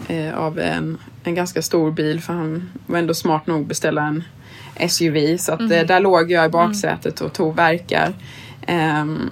[0.08, 4.02] eh, av en, en ganska stor bil för han var ändå smart nog att beställa
[4.02, 4.24] en
[4.88, 5.37] SUV.
[5.37, 8.12] Så att, eh, där låg jag i baksätet och tog verkar.
[8.68, 9.31] Ehm,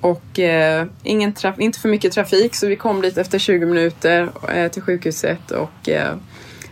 [0.00, 4.30] och eh, ingen traf- inte för mycket trafik så vi kom dit efter 20 minuter
[4.54, 6.14] eh, till sjukhuset och eh,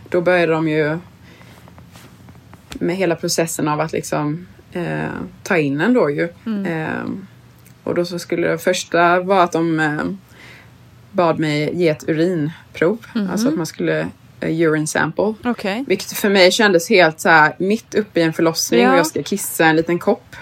[0.09, 0.97] då började de ju
[2.73, 5.09] med hela processen av att liksom eh,
[5.43, 6.29] ta in en då ju.
[6.67, 7.27] Ehm,
[7.83, 10.03] och då så skulle det första vara att de eh,
[11.11, 13.05] bad mig ge ett urinprov.
[13.31, 13.99] Alltså att man skulle
[14.39, 15.33] eh, urine sample.
[15.43, 15.83] Okej.
[15.87, 18.91] Vilket för mig kändes helt så här mitt uppe i en förlossning Ja.
[18.91, 20.35] och jag ska kissa en liten kopp.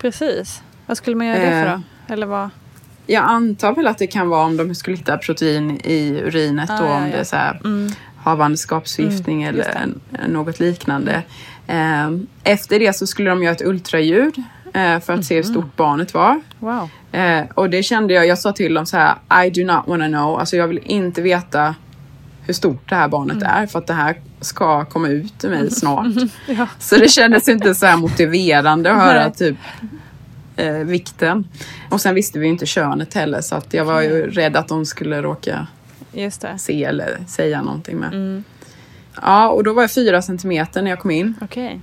[0.00, 0.62] Precis.
[0.86, 1.72] Vad skulle man göra det för Eh,
[2.08, 2.12] då?
[2.14, 2.50] Eller vad?
[3.06, 6.78] Jag antar väl att det kan vara om de skulle hitta protein i urinet Ah,
[6.80, 7.08] då ja, om ja.
[7.12, 7.92] det är så här Mm.
[8.16, 11.22] havandeskapsförgiftning just eller något liknande.
[11.66, 14.42] Ehm, Efter det så skulle de göra ett ultraljud
[14.74, 15.50] eh, för att se hur Mhm.
[15.52, 16.40] stort barnet var.
[16.58, 16.88] Wow.
[17.12, 20.06] Eh, och det kände jag, jag sa till dem så här, I do not wanna
[20.08, 20.38] know.
[20.40, 21.74] Alltså jag vill inte veta
[22.50, 23.48] hur stort det här barnet Mm.
[23.48, 26.06] är för att det här ska komma ut ur mig snart.
[26.46, 26.66] Ja.
[26.78, 29.32] Så det kändes inte så här motiverande att höra Nej.
[29.32, 29.56] typ
[30.56, 31.48] eh, vikten.
[31.90, 34.68] Och sen visste vi ju inte könet heller så att jag var ju rädd att
[34.68, 35.66] de skulle råka
[36.58, 38.12] se eller säga någonting med.
[38.14, 38.44] Mm.
[39.22, 41.34] Ja, och då var jag fyra centimeter när jag kom in.
[41.40, 41.80] Okej.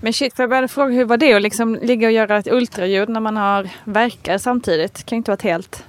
[0.00, 2.48] Men shit, för jag började fråga hur var det att liksom ligga och göra ett
[2.52, 4.94] ultraljud när man har verkar samtidigt?
[4.94, 5.84] Det kan ju inte varit helt...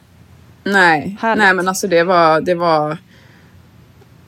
[0.63, 1.43] Nej, Härligt.
[1.43, 2.97] nej men alltså det var, det var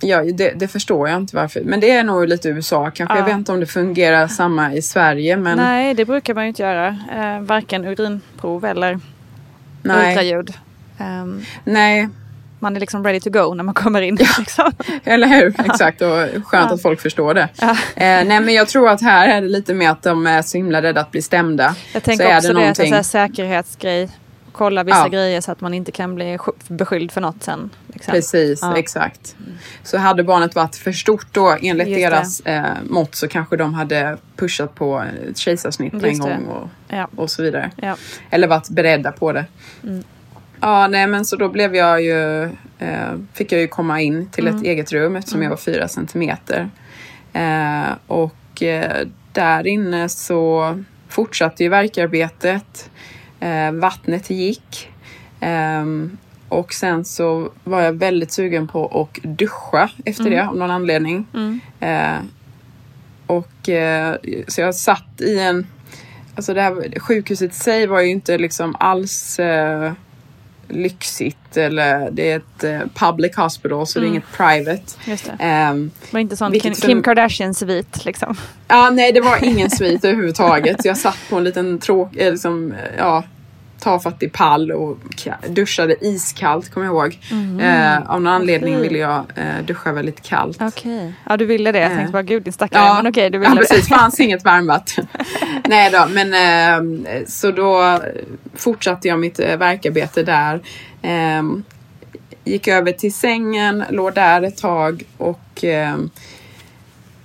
[0.01, 1.61] Ja, det, det förstår jag inte varför.
[1.61, 3.15] Men det är nog lite USA kanske.
[3.15, 3.25] Jag Ja.
[3.25, 5.37] vet inte om det fungerar samma i Sverige.
[5.37, 6.87] Men Nej, det brukar man ju inte göra.
[6.87, 8.99] Eh, varken urinprov eller
[9.83, 10.53] nej, ultraljud.
[10.97, 12.09] Ehm, nej,
[12.59, 14.15] man är liksom ready to go när man kommer in.
[14.39, 14.71] Liksom.
[15.03, 15.55] eller hur?
[15.65, 16.01] Exakt.
[16.01, 16.73] Och skönt Ja.
[16.73, 17.49] att folk förstår det.
[17.61, 17.69] Ja.
[17.71, 20.57] Eh, nej, men jag tror att här är det lite mer att de är så
[20.57, 21.75] himla rädda att bli stämda.
[21.93, 22.89] Jag så tänker är också det det, är någonting.
[22.89, 24.09] så här säkerhetsgrej.
[24.51, 25.07] Kolla vissa Ja.
[25.07, 27.69] grejer så att man inte kan bli sk- beskylld för något sen.
[27.93, 28.11] Liksom.
[28.11, 28.77] Precis, Ja.
[28.77, 29.35] exakt.
[29.83, 33.73] Så hade barnet varit för stort då enligt Just deras eh, mått så kanske de
[33.73, 36.29] hade pushat på ett kejsarsnitt en Just det.
[36.29, 37.07] gång och, Ja.
[37.15, 37.71] och så vidare.
[38.29, 39.45] Eller varit beredda på det.
[39.83, 40.03] Mm.
[40.61, 42.43] Ja, nej men så då blev jag ju,
[42.79, 44.59] eh, fick jag ju komma in till Mm.
[44.59, 46.69] ett eget rum eftersom jag var fyra centimeter.
[47.33, 50.75] Eh, och eh, där inne så
[51.09, 52.89] fortsatte ju verkarbetet.
[53.41, 54.89] Eh, vattnet gick.
[55.39, 56.17] Ehm,
[56.49, 61.25] och sen så var jag väldigt sugen på att duscha efter det av någon anledning.
[61.33, 61.59] Mm.
[61.79, 62.21] Eh,
[63.27, 64.15] och eh,
[64.47, 65.67] så jag satt i en...
[66.35, 69.93] Alltså det här sjukhuset i sig var ju inte liksom alls eh,
[70.71, 74.83] lyxigt eller det är ett eh, public hospital så det är inget private.
[75.05, 75.35] Just det.
[75.39, 78.35] Det var inte sån Kim, Kim Kardashian-svit liksom.
[78.67, 80.85] Ja, nej, det var ingen svit överhuvudtaget.
[80.85, 83.23] Jag satt på en liten tråk, eh, liksom, ja,
[83.81, 84.97] tafattig pall och
[85.49, 87.19] duschade iskallt, kommer jag ihåg.
[87.61, 88.87] Eh, av någon anledning Okej.
[88.87, 90.57] ville jag eh, duscha väldigt kallt.
[90.61, 91.13] Okej.
[91.29, 91.79] Ja, du ville det.
[91.79, 91.97] Jag Eh.
[91.97, 92.93] tänkte bara, gud din stackare.
[93.03, 93.87] Men okej, du ville ja, precis.
[93.89, 93.95] det.
[93.95, 95.07] fanns inget varmvatten.
[95.67, 97.99] Nej då, men eh, så då
[98.55, 100.61] fortsatte jag mitt eh, verkarbete där.
[101.01, 101.43] Eh,
[102.43, 105.95] gick över till sängen, låg där ett tag och eh,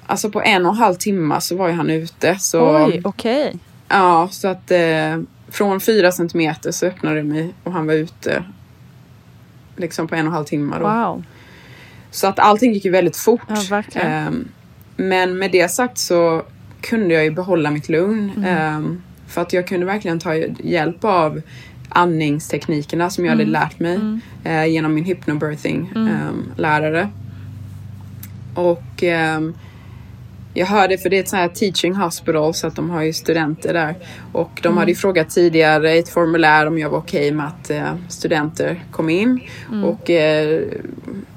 [0.07, 2.37] alltså på en och en halv timme så var ju han ute.
[2.38, 3.57] Så, Oj, okej.
[3.88, 5.16] Ja, så att eh,
[5.57, 8.45] från fyra centimeter så öppnade det mig och han var ute
[9.77, 10.77] liksom på en och en halv timme.
[10.79, 10.85] Då.
[10.88, 11.25] Wow.
[12.11, 13.40] Så att allting gick ju väldigt fort.
[13.69, 13.83] Ja.
[13.95, 14.49] Ehm,
[14.97, 16.42] men med det sagt så
[16.81, 18.31] kunde jag ju behålla mitt lugn.
[18.37, 18.45] Mm.
[18.45, 21.40] Ehm, för att jag kunde verkligen ta hjälp av
[21.88, 23.47] andningsteknikerna som jag Mm.
[23.47, 23.99] hade lärt mig
[24.45, 27.09] eh, genom min hypnobirthing ehm, lärare.
[28.55, 29.05] Och
[30.59, 33.12] jag hörde, för det är ett sånt här teaching hospital så att de har ju
[33.12, 33.95] studenter där.
[34.33, 37.71] Och de hade ju frågat tidigare i ett formulär om jag var okej med att
[37.71, 39.40] eh, studenter kom in.
[39.85, 40.62] Och eh,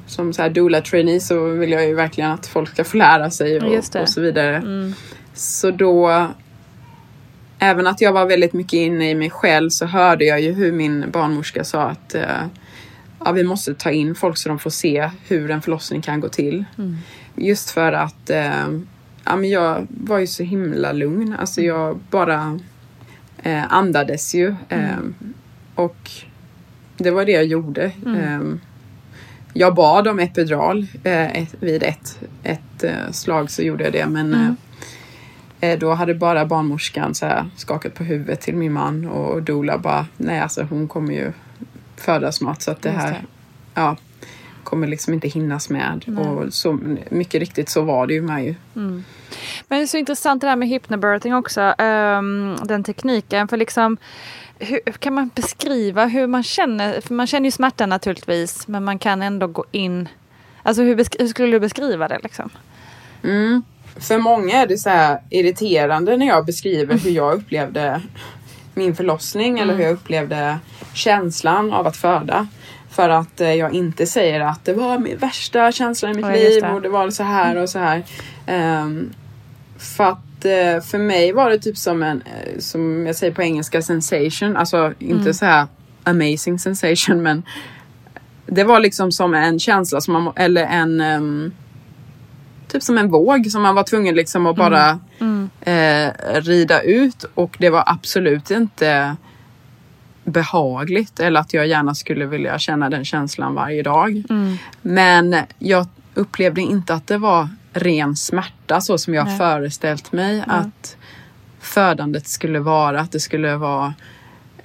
[0.07, 3.29] som så här doula trainee så vill jag ju verkligen att folk ska få lära
[3.29, 4.63] sig och, och så vidare.
[5.33, 6.27] Så då,
[7.59, 10.71] även att jag var väldigt mycket inne i mig själv så hörde jag ju hur
[10.71, 12.23] min barnmorska sa att eh,
[13.25, 16.29] ja, vi måste ta in folk så de får se hur en förlossning kan gå
[16.29, 16.65] till.
[17.35, 18.67] Just för att eh,
[19.29, 21.35] ja, men jag var ju så himla lugn.
[21.39, 22.59] Alltså jag bara
[23.37, 24.55] eh, andades ju.
[24.69, 24.97] Eh,
[25.75, 26.11] och
[26.97, 27.85] det var det jag gjorde.
[27.85, 28.39] Eh,
[29.53, 30.87] jag bad om epidural.
[31.03, 34.05] Eh, ett, vid ett, ett eh, slag så gjorde jag det.
[34.05, 39.05] Men eh, eh, då hade bara barnmorskan så här skakat på huvudet till min man
[39.05, 41.31] och Dola bara, nej alltså hon kommer ju
[41.95, 43.21] föda snart så att det här det.
[43.73, 43.95] ja,
[44.63, 46.05] kommer liksom inte hinnas med.
[46.17, 48.55] Och så, mycket riktigt så var det ju med ju.
[48.73, 49.03] Men
[49.67, 51.61] det är så intressant det där med hypnobirthing också.
[51.77, 53.47] ehm, den tekniken.
[53.47, 53.97] För liksom,
[54.59, 57.01] hur kan man beskriva hur man känner?
[57.01, 58.67] För man känner ju smärta naturligtvis.
[58.67, 60.07] Men man kan ändå gå in
[60.63, 62.49] Alltså hur, hur skulle du beskriva det liksom?
[63.23, 63.63] Mm.
[63.99, 68.01] För många är det så här irriterande när jag beskriver hur jag upplevde
[68.73, 70.59] min förlossning eller hur jag upplevde
[70.93, 72.47] känslan av att föda.
[72.89, 76.31] För att eh, jag inte säger att det var min värsta känsla i mitt Ja,
[76.31, 78.03] liv och det var så här och så här.
[78.45, 79.13] Ehm,
[79.77, 83.41] för att eh, för mig var det typ som en, eh, som jag säger på
[83.43, 84.57] engelska, sensation.
[84.57, 85.33] Alltså inte Mm.
[85.33, 85.67] så här
[86.03, 87.43] amazing sensation men
[88.45, 91.51] det var liksom som en känsla som man, eller en ehm,
[92.67, 94.99] typ som en våg som man var tvungen liksom att bara
[95.61, 99.15] Eh, rida ut och det var absolut inte
[100.31, 104.23] behagligt eller att jag gärna skulle vilja känna den känslan varje dag.
[104.81, 109.37] Men jag upplevde inte att det var ren smärta så som jag Nej.
[109.37, 110.97] föreställt mig att
[111.59, 112.99] födandet skulle vara.
[112.99, 113.93] Att det skulle vara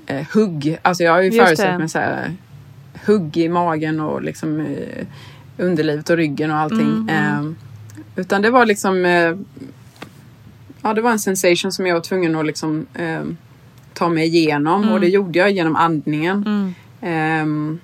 [0.07, 0.79] eh, hugg.
[0.83, 1.79] Alltså jag har ju Just föreställt det.
[1.79, 2.37] mig så här,
[3.07, 5.07] hugg i magen och liksom eh,
[5.59, 7.09] underlivet och ryggen och allting.
[7.09, 7.43] Eh,
[8.17, 9.35] utan det var liksom eh,
[10.87, 13.23] Ja, det var en sensation som jag var tvungen att liksom eh,
[13.95, 16.75] ta mig igenom och det gjde jag genom andningen.
[17.03, 17.81] Ehm,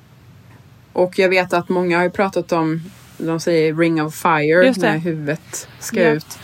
[0.93, 2.83] och jag vet att många har ju pratat om,
[3.19, 6.09] de säger ring of fire när huvudet ska Ja.
[6.11, 6.39] ut.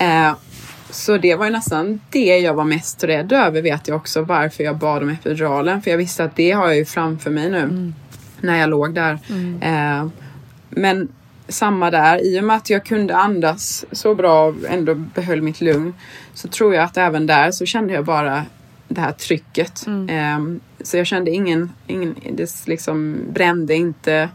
[0.00, 0.32] Eh,
[0.90, 4.64] så det var ju nästan det jag var mest rädd över vet jag också varför
[4.64, 5.82] jag bad om epiduralen.
[5.82, 7.92] För jag visste att det har jag ju framför mig nu
[8.40, 9.18] när jag låg där.
[9.60, 10.08] Eh,
[10.70, 11.08] men
[11.48, 15.60] samma där, i och med att jag kunde andas så bra och ändå behöll mitt
[15.60, 15.94] lugn
[16.34, 18.44] så tror jag att även där så kände jag bara
[18.90, 19.86] det här trycket.
[20.08, 24.28] Ehm, så jag kände ingen, ingen det liksom brände inte.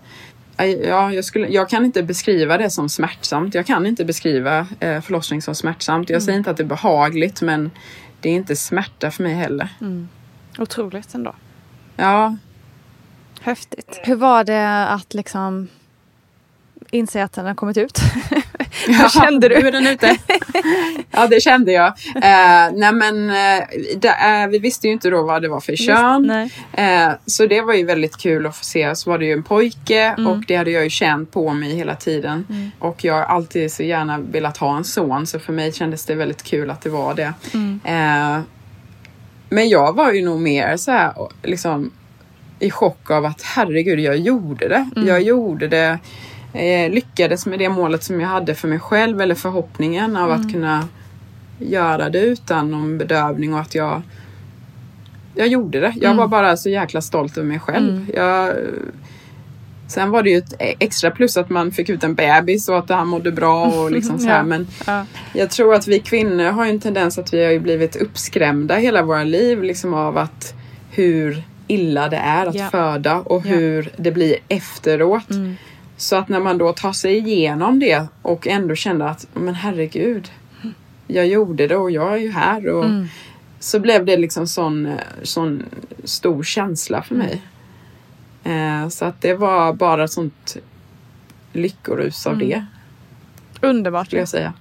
[0.58, 3.56] Ja, jag, skulle, jag kan inte beskriva det som smärtsamt.
[3.56, 6.10] Jag kan inte beskriva eh, förlossning som smärtsamt.
[6.10, 7.72] Jag säger inte att det är behagligt men
[8.22, 9.70] det är inte smärta för mig heller.
[10.58, 11.36] Otroligt ändå.
[11.96, 12.36] Ja,
[13.46, 14.00] Häftigt.
[14.04, 15.68] Hur var det att liksom
[16.92, 18.00] inse att den har kommit ut?
[18.88, 19.60] Hur kände du?
[19.62, 20.18] Nu är den ute.
[21.12, 21.88] ja, det kände jag.
[22.16, 23.64] Eh, nej, men eh,
[23.98, 26.50] det, eh, vi visste ju inte då vad det var för kön.
[26.74, 28.96] Eh, så det var ju väldigt kul att få se.
[28.96, 30.28] Så var det ju en pojke Mm.
[30.28, 32.72] och det hade jag ju känt på mig hela tiden.
[32.80, 36.16] Och jag har alltid så gärna velat ha en son så för mig kändes det
[36.16, 37.34] väldigt kul att det var det.
[37.54, 37.80] Mm.
[37.84, 38.42] Eh,
[39.50, 41.92] men jag var ju nog mer så här liksom
[42.60, 44.90] i chock av att herregud, jag gjorde det.
[44.96, 45.08] Mm.
[45.08, 46.00] Jag gjorde det.
[46.56, 50.41] Eh, lyckades med det målet som jag hade för mig själv eller förhoppningen av Mm.
[50.41, 50.88] att kunna
[51.60, 54.02] göra det utan någon bedövning och att jag
[55.36, 55.94] jag gjorde det.
[55.96, 56.18] Jag Mm.
[56.18, 58.12] var bara så jäkla stolt över mig själv.
[58.15, 58.54] Jag,
[59.88, 62.89] sen var det ju ett extra plus att man fick ut en bebis och att
[62.89, 64.38] han mådde bra och liksom så här.
[64.38, 64.44] Ja.
[64.44, 65.06] Men Ja.
[65.34, 69.02] jag tror att vi kvinnor har ju en tendens att vi har blivit uppskrämda hela
[69.02, 70.54] våra liv liksom av att
[70.91, 72.70] hur illa det är att Ja.
[72.70, 73.50] föda och Ja.
[73.50, 73.60] Mm.
[73.60, 75.30] hur det blir efteråt.
[75.98, 80.32] Så att när man då tar sig igenom det och ändå kände att men herregud,
[81.08, 82.68] jag gjorde det och jag är ju här.
[82.68, 83.08] Och Mm.
[83.60, 85.64] Så blev det liksom sån, sån
[86.04, 87.42] stor känsla för mig.
[88.44, 90.58] Eh, så att det var bara sånt
[91.54, 92.66] lyckorus av det,
[93.62, 94.08] Underbart.
[94.08, 94.54] skulle jag säga.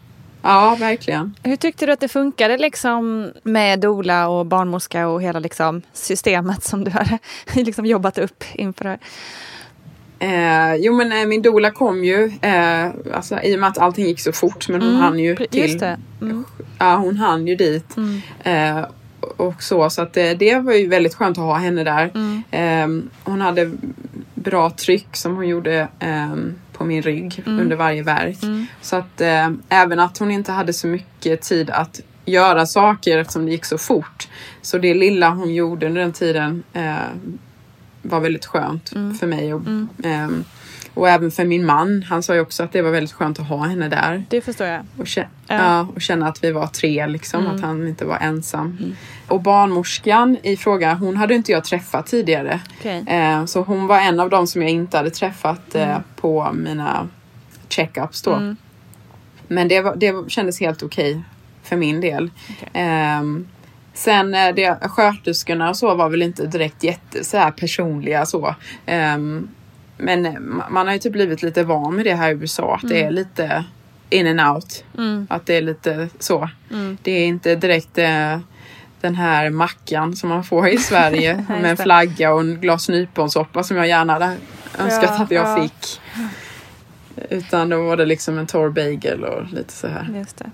[0.42, 1.34] Ja, verkligen.
[1.42, 6.64] Hur tyckte du att det funkade liksom med dola och barnmorska och hela liksom systemet
[6.64, 7.18] som du hade
[7.54, 8.98] liksom jobbat upp inför det här?
[10.18, 14.06] Eh, jo men eh, min doula kom ju, eh, alltså, i och med att allting
[14.06, 15.98] gick så fort men hon hann ju till, det.
[16.20, 16.44] Mm.
[16.78, 17.96] ja hon hann ju dit.
[18.42, 18.84] Eh,
[19.36, 22.10] och så så att eh, det var ju väldigt skönt att ha henne där.
[22.50, 22.88] Eh,
[23.24, 23.70] hon hade
[24.34, 26.34] bra tryck som hon gjorde eh,
[26.72, 28.38] på min rygg under varje verk.
[28.80, 33.46] Så att eh, även att hon inte hade så mycket tid att göra saker eftersom
[33.46, 34.28] det gick så fort.
[34.62, 36.94] Så det lilla hon gjorde under den tiden eh,
[38.04, 38.88] var väldigt skönt
[39.20, 39.54] för mig.
[39.54, 39.62] Och,
[40.04, 40.44] ehm,
[40.94, 42.02] och även för min man.
[42.08, 44.24] Han sa ju också att det var väldigt skönt att ha henne där.
[44.30, 44.82] Det förstår jag.
[44.96, 45.54] Och, kä- Ja.
[45.54, 48.94] ja, och känna att vi var tre, liksom, att han inte var ensam.
[49.28, 52.60] Och barnmorskan i fråga, hon hade inte jag träffat tidigare.
[52.78, 53.04] Okej.
[53.06, 57.08] Eh, så hon var en av dem som jag inte hade träffat eh, på mina
[57.68, 58.54] checkups då.
[59.48, 61.22] Men det, var, det kändes helt okej
[61.62, 62.30] för min del.
[62.72, 63.46] Ehm,
[63.94, 68.54] sen eh, det, sköterskorna och så var väl inte direkt jätte så här personliga så.
[68.86, 69.48] Ehm,
[69.96, 72.74] men eh, ma- man har ju typ blivit lite van med det här i USA.
[72.82, 73.64] Att det är lite
[74.10, 74.84] in and out.
[75.28, 76.48] Att det är lite så.
[77.02, 78.38] Det är inte direkt eh,
[79.00, 83.62] den här mackan som man får i Sverige med en flagga och en glas nyponsoppa
[83.62, 84.36] som jag gärna hade
[84.78, 85.62] önskat Ja, att jag ja.
[85.62, 86.00] fick.
[87.30, 90.08] Utan då var det liksom en torr bagel och lite så här.
[90.18, 90.50] Just det.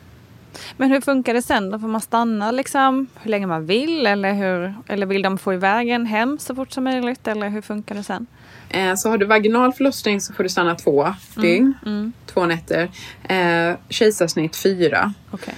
[0.77, 1.71] Men hur funkar det sen?
[1.71, 5.55] Då får man stanna liksom hur länge man vill eller, hur, eller vill de få
[5.55, 8.27] iväg en hem så fort som möjligt eller hur funkar det sen?
[8.69, 12.13] Eh, så har du vaginal förlossning så får du stanna två dygn, Mm.
[12.27, 12.91] två nätter.
[13.23, 15.15] Eh, kejsarsnitt fyra.
[15.31, 15.55] Okej.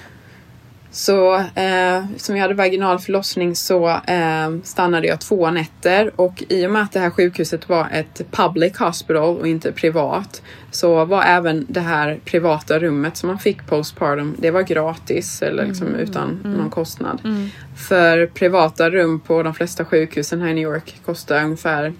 [0.92, 6.66] Så eh, som jag hade vaginal förlossning så eh, stannade jag två nätter och i
[6.66, 11.22] och med att det här sjukhuset var ett public hospital och inte privat så var
[11.22, 16.40] även det här privata rummet som man fick postpartum, det var gratis eller liksom utan
[16.44, 17.20] någon kostnad.
[17.88, 21.92] För privata rum på de flesta sjukhusen här i New York kostar ungefär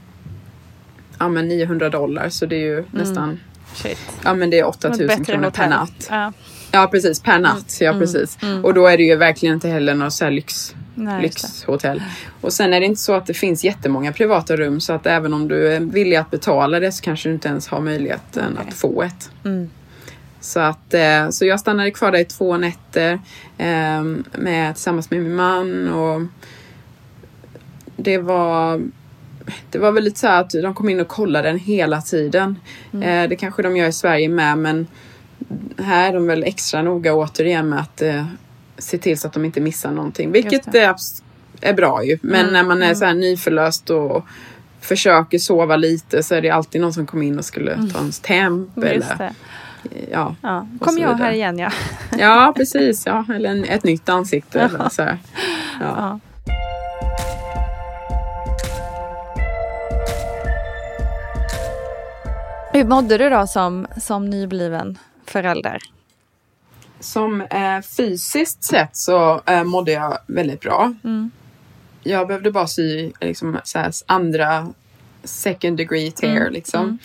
[1.19, 3.41] ja, men 900 dollar så det är ju nästan
[3.75, 3.99] Shit.
[4.25, 6.09] Ja men det är 8000 Bättre kronor per natt.
[6.11, 6.33] Ja.
[6.73, 7.79] Ja precis, per natt.
[7.81, 8.39] Ja precis.
[8.63, 12.03] Och då är det ju verkligen inte heller något så lyx, Nej, lyxhotell.
[12.41, 15.35] Och sen är det inte så att det finns jättemånga privata rum så att även
[15.35, 18.69] om du är villig att betala det så kanske du inte ens har möjligheten Okej.
[18.69, 19.31] att få ett.
[19.45, 19.71] Mm.
[20.41, 23.21] Så, att, eh, så jag stannade kvar där i två nätter
[23.59, 24.03] eh,
[24.33, 26.23] med, tillsammans med min man och
[27.97, 28.83] det var
[29.71, 32.59] det var väl lite så att de kom in och kollade den hela tiden.
[32.93, 33.09] Mm.
[33.09, 34.87] Eh, det kanske de gör i Sverige med men
[35.79, 38.25] här är de väl extra noga återigen med att eh,
[38.79, 40.33] se till så att de inte missar någonting.
[40.33, 41.23] Vilket är, abs-
[41.61, 42.19] är bra ju.
[42.23, 44.25] Men Mm, när man är så här nyförlöst och
[44.81, 48.21] försöker sova lite så är det alltid någon som kommer in och skulle ta ens
[48.21, 48.77] temp.
[48.77, 48.89] Mm.
[48.89, 49.35] Eller, det.
[50.11, 50.67] ja, Ja.
[50.81, 51.71] Kom jag här igen ja.
[52.19, 53.07] ja, precis.
[53.07, 53.25] Ja.
[53.35, 54.61] Eller en, ett nytt ansikte.
[54.61, 55.03] Eller så.
[55.03, 55.17] Ja.
[55.81, 56.21] Ja.
[62.73, 65.79] Hur mådde du då som, som nybliven förälder?
[67.01, 70.95] Som eh, fysiskt sett så eh, mådde jag väldigt bra.
[71.05, 71.31] Mm.
[72.03, 74.73] Jag behövde bara sy liksom, så här, andra
[75.25, 76.37] second degree tear.
[76.37, 76.99] Mm, Liksom.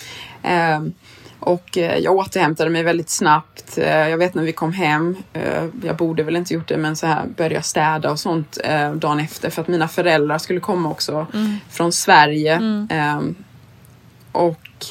[0.43, 0.93] Ehm,
[1.39, 3.77] och eh, jag återhämtade mig väldigt snabbt.
[3.77, 6.95] Eh, jag vet när vi kom hem, eh, jag borde väl inte gjort det, men
[6.95, 10.59] så här började jag städa och sånt eh, dagen efter för att mina föräldrar skulle
[10.59, 11.27] komma också
[11.69, 12.55] från Sverige.
[12.89, 13.35] Ehm,
[14.31, 14.85] och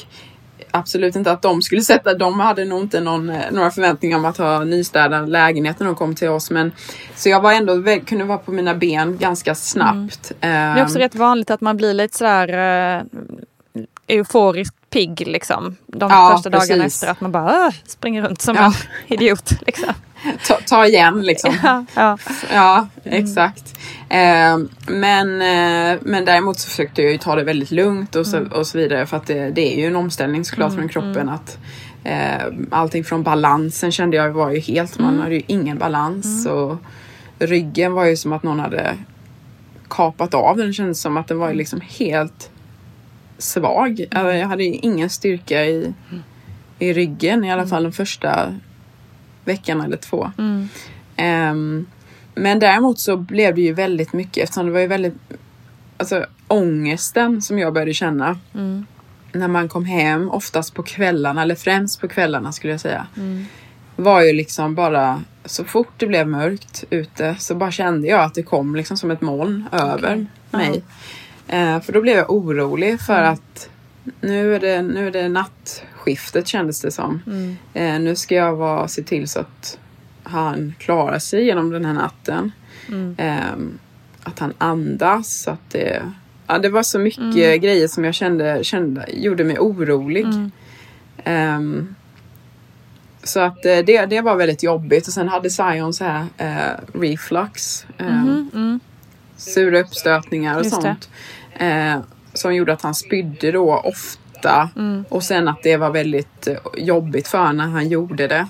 [0.71, 4.25] absolut inte att de skulle sätta, de hade nog inte någon, eh, några förväntningar om
[4.25, 6.51] att ha nystädad lägenhet när de kom till oss.
[6.51, 6.71] Men,
[7.15, 10.31] så jag var ändå, kunde vara på mina ben ganska snabbt.
[10.39, 12.49] Det är också Ehm, rätt vanligt att man blir lite sådär
[12.97, 13.03] uh,
[14.07, 15.75] euforisk pigg liksom.
[15.87, 17.03] De Ja, första dagarna precis.
[17.03, 18.65] efter att man bara springer runt som Ja.
[18.65, 18.73] en
[19.13, 19.51] idiot.
[19.65, 19.93] Liksom.
[20.47, 21.53] ta, ta igen liksom.
[21.63, 22.17] Ja, ja.
[22.53, 23.79] Ja, exakt.
[24.09, 28.45] Ehm, men, eh, men däremot så försökte jag ju ta det väldigt lugnt och så,
[28.51, 31.57] och så vidare för att det, det är ju en omställning såklart från kroppen att
[32.03, 36.77] eh, allting från balansen kände jag var ju helt, man hade ju ingen balans och
[37.39, 38.95] ryggen var ju som att någon hade
[39.89, 40.67] kapat av den.
[40.67, 42.49] Det kändes som att den var liksom helt
[43.37, 44.05] svag.
[44.11, 45.93] Alltså, Jag hade ju ingen styrka i,
[46.79, 48.53] i ryggen i alla fall den första
[49.45, 50.31] veckan eller två.
[50.37, 50.69] Mm.
[51.15, 51.85] Ehm,
[52.35, 55.13] men däremot så blev det ju väldigt mycket eftersom det var ju väldigt
[55.97, 58.85] alltså ångesten som jag började känna Mm.
[59.31, 63.07] när man kom hem, oftast på kvällarna eller främst på kvällarna skulle jag säga.
[63.17, 63.45] Mm.
[63.95, 68.33] Var ju liksom bara så fort det blev mörkt ute så bara kände jag att
[68.33, 70.83] det kom liksom som ett moln över mig.
[71.47, 73.33] Eh, för då blev jag orolig för Mm.
[73.33, 73.69] att
[74.21, 77.21] nu är, det, nu är det nattskiftet kändes det som.
[77.27, 77.57] Mm.
[77.73, 79.77] Eh, nu ska jag vara, se till så att
[80.23, 82.51] han klarar sig genom den här natten.
[82.87, 83.15] Mm.
[83.17, 83.77] Ehm,
[84.23, 85.47] att han andas.
[85.47, 86.01] Att det,
[86.47, 87.59] ja, det var så mycket Mm.
[87.61, 90.23] grejer som jag kände, kände gjorde mig orolig.
[90.25, 90.51] Mm.
[91.23, 91.95] Ehm,
[93.23, 95.07] så att eh, det, det var väldigt jobbigt.
[95.07, 97.85] Och sen hade Zion så här eh, reflux.
[97.97, 98.79] ehm, Mhm, mm.
[99.37, 100.95] Sura uppstötningar och Just det.
[101.59, 101.99] Eh,
[102.33, 104.69] som gjorde att han spydde då ofta.
[104.75, 105.05] Mm.
[105.09, 108.47] Och sen att det var väldigt eh, jobbigt för när han gjorde det.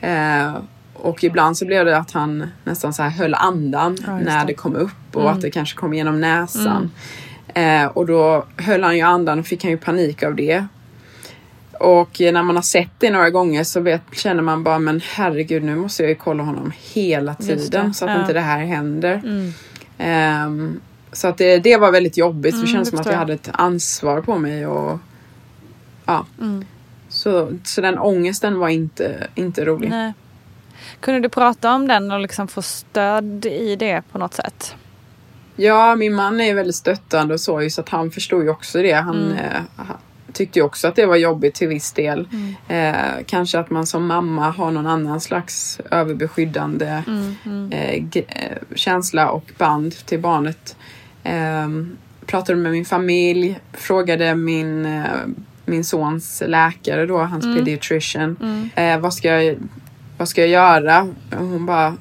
[0.00, 0.56] Eh,
[0.94, 4.40] och ibland så blev det att han nästan så här höll andan Ja, just när
[4.40, 4.46] det.
[4.46, 5.34] det kom upp och Mm.
[5.34, 6.90] att det kanske kom genom näsan.
[7.54, 10.66] Eh, och då höll han ju andan och fick han ju panik av det.
[11.80, 15.00] Och eh, när man har sett det några gånger så vet, känner man bara men
[15.14, 18.20] herregud nu måste jag ju kolla honom hela det, tiden så att ja.
[18.20, 19.14] inte det här händer.
[19.24, 19.52] Mm.
[19.98, 20.80] Ehm,
[21.12, 22.54] så att det, det var väldigt jobbigt.
[22.54, 24.66] Mm, det kändes som att jag hade ett ansvar på mig.
[24.66, 24.98] Och,
[26.04, 26.26] ja.
[26.40, 26.64] Mm.
[27.08, 29.90] så, så den ångesten var inte, inte rolig.
[29.90, 30.12] Nej.
[31.00, 34.76] Kunde du prata om den och liksom få stöd i det på något sätt?
[35.56, 38.92] Ja, min man är väldigt stöttande och så så att han förstod ju också det.
[38.92, 39.56] Han Mm.
[40.36, 42.28] Eh, tyckte ju också att det var jobbigt till viss del.
[42.68, 42.94] Eh,
[43.26, 47.72] kanske att man som mamma har någon annan slags överbeskyddande Mm.
[47.72, 50.76] eh, g- eh, känsla och band till barnet.
[51.24, 51.68] Eh,
[52.26, 55.04] pratade med min familj, frågade min, eh,
[55.64, 57.56] min sons läkare då, hans Mm.
[57.58, 58.36] pediatrician.
[58.42, 58.70] Mm.
[58.74, 59.56] Eh, vad, ska jag,
[60.18, 61.08] vad ska jag göra?
[61.36, 61.94] Hon bara,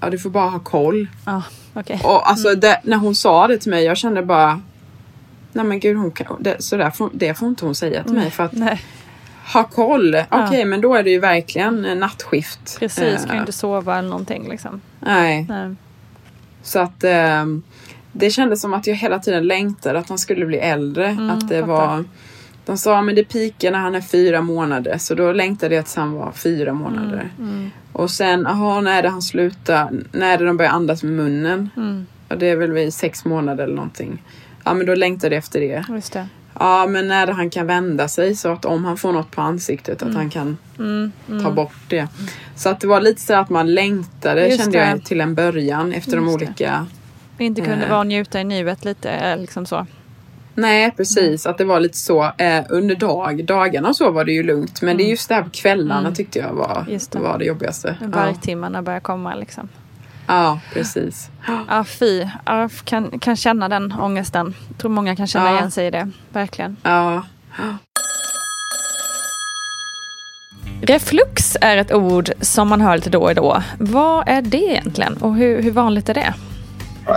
[0.00, 1.06] ja du får bara ha koll.
[1.26, 1.42] Ja,
[1.74, 2.00] okej.
[2.04, 4.60] Och alltså det, när hon sa det till mig, jag kände bara
[5.54, 8.12] nej men gud, hon kan, det, så där får, det får inte hon säga till
[8.14, 8.80] mig för att Nej,
[9.54, 10.16] ha koll.
[10.30, 12.76] Okej, men då är det ju verkligen eh, nattskift.
[12.78, 12.98] precis.
[13.24, 14.80] Kan ju Eh, inte sova eller någonting liksom.
[15.00, 15.74] Nej, Nej.
[16.62, 17.44] så att eh,
[18.12, 21.08] det kändes som att jag hela tiden längtade att han skulle bli äldre.
[21.32, 21.66] att det fattar.
[21.66, 22.04] var
[22.66, 25.96] de sa men det pikar när han är fyra månader så då längtade jag tills
[25.96, 27.28] han var fyra månader.
[27.92, 29.90] Och sen, aha, när är det han slutar?
[30.12, 31.70] När är det de börjar andas med munnen?
[32.28, 34.22] Och det är väl vid sex månader eller någonting.
[34.64, 35.84] Ja men då längtade jag efter det.
[35.88, 36.28] Just det.
[36.58, 39.40] Ja men när det han kan vända sig så att om han får något på
[39.40, 40.56] ansiktet att han kan
[41.42, 42.08] ta bort det.
[42.56, 44.88] Så att det var lite så att man längtade Just kände det.
[44.90, 46.44] jag till en början efter de Just det.
[46.46, 46.86] olika
[47.38, 47.90] Inte kunde Eh.
[47.90, 49.86] vara njuta i nuet lite eh, liksom så.
[50.54, 54.32] Nej precis, att det var lite så eh, under dag, dagarna och så var det
[54.32, 54.82] ju lugnt.
[54.82, 56.98] Men det är just det här på kvällarna tyckte jag var Mm.
[56.98, 57.12] Det.
[57.12, 57.18] det.
[57.18, 57.96] var det jobbigaste.
[58.00, 58.06] Ja.
[58.06, 59.68] Värktimmarna börjar komma liksom.
[60.26, 61.28] Ja, precis.
[61.68, 62.26] Ja, fy.
[62.46, 64.54] Jag kan, kan känna den ångesten.
[64.68, 65.56] Jag tror många kan känna Ja.
[65.56, 66.10] igen sig i det.
[66.32, 66.76] Verkligen.
[66.82, 67.22] Ja.
[70.82, 73.62] Reflux är ett ord som man hör lite då och då.
[73.78, 76.34] Vad är det egentligen och hur, hur vanligt är det?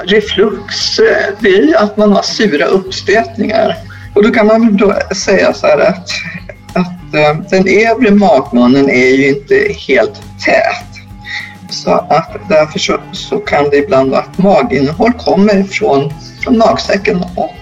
[0.05, 3.75] Reflux, eh, det är att man har sura uppstötningar.
[4.15, 6.09] Och då kan man väl då säga så här att,
[6.73, 10.96] att eh, den övre magmunnen är ju inte helt tät.
[11.83, 16.13] Så att därför så, så kan det ibland vara att maginnehåll kommer från,
[16.43, 17.55] från magsäcken och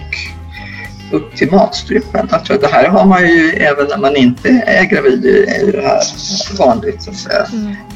[1.12, 2.28] upp till matstrupen.
[2.30, 5.82] Att det här har man ju även när man inte är gravid, är ju det
[5.82, 6.02] här
[6.58, 7.42] vanligt så att säga.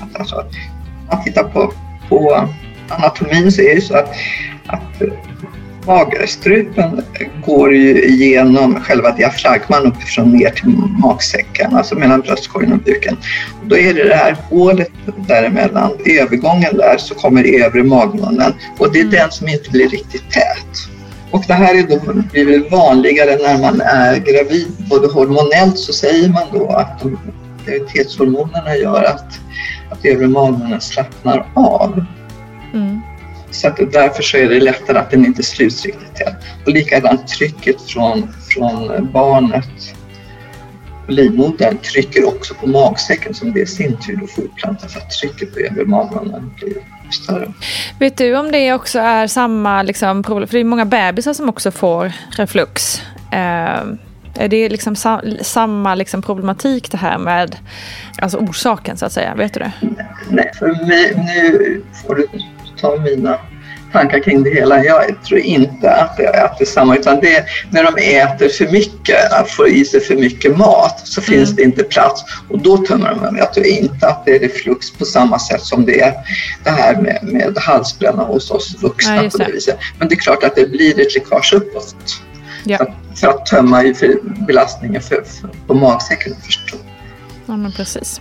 [0.00, 0.46] Att alltså, om
[1.10, 1.72] man tittar på,
[2.08, 2.48] på
[2.88, 4.08] anatomin så är det ju så att,
[4.66, 5.02] att
[5.86, 7.02] magstrupen
[7.46, 10.68] går ju igenom själva diafragman uppifrån ner till
[11.02, 13.16] magsäcken, alltså mellan bröstkorgen och buken.
[13.60, 14.90] Och då är det det här hålet
[15.28, 19.88] däremellan, i övergången där så kommer övre magmunnen och det är den som inte blir
[19.88, 20.90] riktigt tät.
[21.30, 24.72] Och det här är då, blir väl vanligare när man är gravid.
[24.90, 27.18] Både hormonellt så säger man då att de
[27.66, 29.40] graviditetshormonerna gör att,
[29.90, 32.04] att övre magmunnen slappnar av.
[33.50, 36.36] Så att därför så är det lättare att den inte sluts riktigt tätt.
[36.66, 39.94] Och likadant trycket från, från barnet
[41.10, 45.10] på livmodern trycker också på magsäcken som det i sin tur då fortplantar för att
[45.10, 46.74] trycket på övre magmunnen blir
[47.12, 47.52] större.
[47.98, 50.48] Vet du om det också är samma liksom, problem?
[50.48, 53.02] För det är många bebisar som också får reflux.
[53.32, 53.82] Eh,
[54.34, 57.56] är det liksom sa, samma liksom problematik det här med
[58.18, 59.34] alltså orsaken så att säga?
[59.34, 59.72] Vet du det?
[60.30, 62.26] Nej, för mig, nu får du
[62.80, 63.38] ta mina
[63.92, 64.84] tankar kring det hela.
[64.84, 69.16] Jag tror inte att det, är samma, utan det är när de äter för mycket,
[69.48, 73.36] får i sig för mycket mat, så finns det inte plats och då tömmer de.
[73.36, 76.14] Jag tror inte att det är reflux på samma sätt som det är
[76.64, 79.78] det här med, med halsbränna hos oss vuxna Ja, på det viset.
[79.98, 81.94] Men det är klart att det blir ett läckage uppåt.
[82.64, 82.78] Ja.
[82.78, 86.80] För, att, för att tömma för belastningen för, för, på magsäcken förstås.
[87.46, 88.20] Ja, men precis.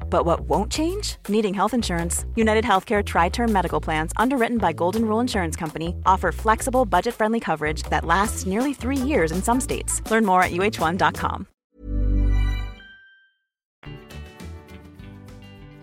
[0.11, 1.15] But what won't change?
[1.27, 2.25] Needing health insurance.
[2.35, 7.15] United Healthcare Tri Term Medical Plans, underwritten by Golden Rule Insurance Company, offer flexible, budget
[7.15, 10.01] friendly coverage that lasts nearly three years in some states.
[10.11, 11.45] Learn more at uh1.com.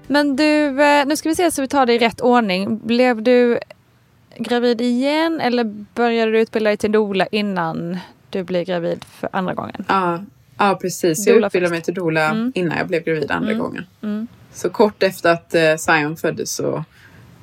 [0.06, 2.78] Men du, eh, nu ska vi se så vi tar det i rätt ordning.
[2.78, 3.58] Blev du
[4.36, 5.64] gravid igen eller
[5.94, 7.98] började du utbilda dig till doula innan
[8.30, 9.84] du blev gravid för andra gången?
[9.88, 10.20] Ja,
[10.58, 11.26] ja precis.
[11.26, 12.52] Jag utbildade mig till doula mm.
[12.54, 13.62] innan jag blev gravid andra mm.
[13.62, 13.86] gången.
[14.02, 14.26] Mm.
[14.52, 16.84] Så kort efter att eh, Zion föddes så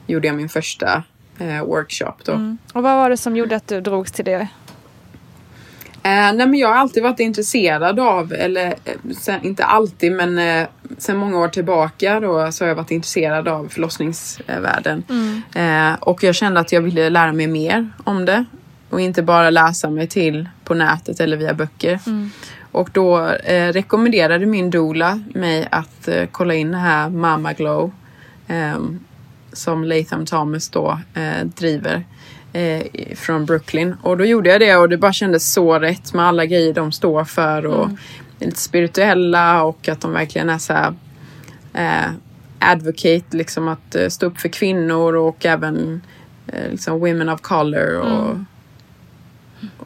[0.08, 1.04] gjorde jag min första
[1.40, 2.14] eh, workshop.
[2.26, 2.32] Då.
[2.32, 2.58] Mm.
[2.74, 4.48] Och vad var det som gjorde att du drogs till det?
[6.06, 10.40] Eh, nej men jag har alltid varit intresserad av, eller eh, sen, inte alltid men
[10.40, 15.04] eh, sen många år tillbaka då så har jag varit intresserad av förlossningsvärlden.
[15.10, 15.42] Mm.
[15.94, 18.46] Eh, och jag kände att jag ville lära mig mer om det.
[18.90, 22.00] Och inte bara läsa mig till på nätet eller via böcker.
[22.08, 22.32] Mm.
[22.76, 27.92] Och då eh, rekommenderade min doula mig att eh, kolla in det här Mama Glow
[28.48, 29.00] ehm,
[29.54, 31.00] som Latham Thomas då
[31.44, 32.04] driver
[32.54, 33.96] eh, från Brooklyn.
[34.02, 36.92] Och då gjorde jag det och det bara kändes så rätt med alla grejer de
[36.92, 37.98] står för och mm.
[38.40, 40.94] lite spirituella och att de verkligen är så här,
[41.74, 42.12] eh,
[42.60, 46.02] advocate, liksom att eh, stå upp för kvinnor och även
[46.48, 48.46] eh, liksom women of color och, mm.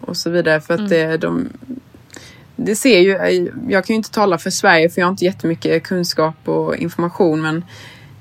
[0.02, 0.62] och så vidare.
[0.62, 0.90] För att mm.
[0.90, 1.50] det, de,
[2.66, 5.84] det ser ju, jag kan ju inte tala för Sverige för jag har inte jättemycket
[5.84, 7.64] kunskap och information men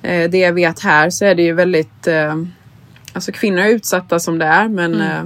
[0.02, 2.36] eh, det jag vet här så är det ju väldigt eh,
[3.12, 5.06] Alltså kvinnor är utsatta som det är men mm.
[5.06, 5.24] eh,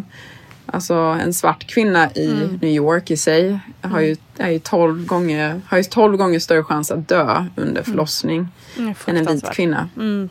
[0.66, 2.58] Alltså en svart kvinna i mm.
[2.62, 6.64] New York i sig har ju, är ju 12 gånger, har ju 12 gånger större
[6.64, 7.84] chans att dö under mm.
[7.84, 8.48] förlossning
[8.78, 8.94] mm.
[9.06, 9.88] än en vit kvinna.
[9.96, 10.28] Mm.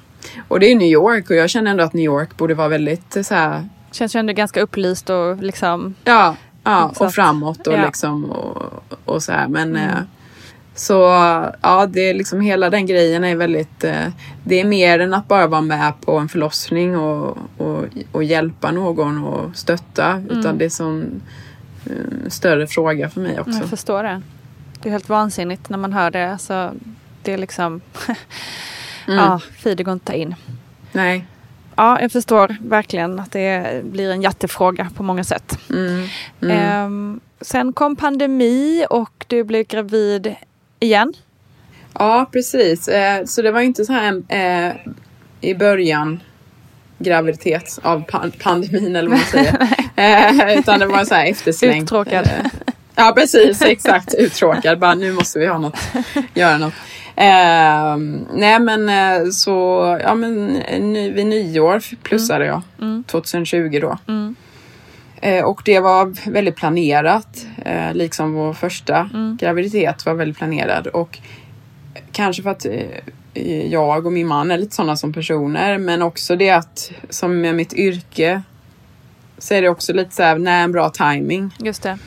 [0.48, 3.18] Och det är New York och jag känner ändå att New York borde vara väldigt
[3.26, 3.70] så här...
[3.92, 5.96] Känns ju ändå ganska upplyst och liksom...
[6.04, 7.86] Ja, ja och framåt och ja.
[7.86, 9.48] liksom och, och så här.
[9.48, 9.90] Men mm.
[9.90, 10.04] eh,
[10.76, 10.94] så
[11.62, 13.84] ja, det är liksom hela den grejen är väldigt...
[13.84, 14.08] Eh,
[14.44, 18.72] det är mer än att bara vara med på en förlossning och, och, och hjälpa
[18.72, 20.08] någon och stötta.
[20.12, 20.40] Mm.
[20.40, 21.22] Utan det är som
[21.86, 23.60] en större fråga för mig också.
[23.60, 24.22] Jag förstår det.
[24.82, 26.32] Det är helt vansinnigt när man hör det.
[26.32, 26.74] Alltså,
[27.24, 27.82] det är liksom...
[29.08, 29.20] mm.
[29.20, 30.36] Ja, fy det går inte in.
[30.92, 31.26] Nej.
[31.76, 35.58] Ja, jag förstår verkligen att det blir en jättefråga på många sätt.
[35.70, 36.08] Mm.
[36.42, 36.86] Mm.
[36.86, 40.36] Um, sen kom pandemi och du blev gravid
[40.80, 41.14] igen.
[41.94, 42.88] Ja, precis.
[42.88, 44.74] Eh, så det var inte så här eh,
[45.42, 46.20] i början
[46.98, 48.04] graviditet av
[48.40, 49.58] pandemin eller vad man säger.
[50.50, 51.84] eh, utan det var så här eftersläng.
[51.84, 52.26] Uttråkad.
[52.26, 52.52] Eh,
[52.96, 53.62] ja, precis.
[53.62, 54.14] Exakt.
[54.14, 54.80] Uttråkad.
[54.80, 55.80] Bara nu måste vi ha något.
[56.34, 56.74] Göra något.
[57.22, 57.98] Eh,
[58.34, 59.52] nej men eh, så,
[60.04, 60.48] ja men
[60.94, 62.62] ny, vid nyår plussade jag.
[62.82, 63.04] Mm.
[63.04, 63.98] 2020 då.
[64.08, 64.36] Mm.
[65.22, 69.38] Eh, och det var väldigt planerat, eh, liksom vår första mm.
[69.40, 70.88] graviditet var väldigt planerad.
[70.88, 71.20] Och
[72.12, 72.66] kanske för att
[73.34, 77.42] eh, jag och min man är lite sådana som personer, men också det att som
[77.42, 78.42] med mitt yrke
[79.38, 81.56] så är det också lite så här, när en bra timing.
[81.60, 81.98] Just det.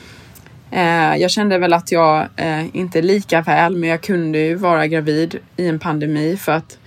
[0.75, 4.87] Eh, jag kände väl att jag eh, inte lika väl, men jag kunde ju vara
[4.87, 6.77] gravid i en pandemi för att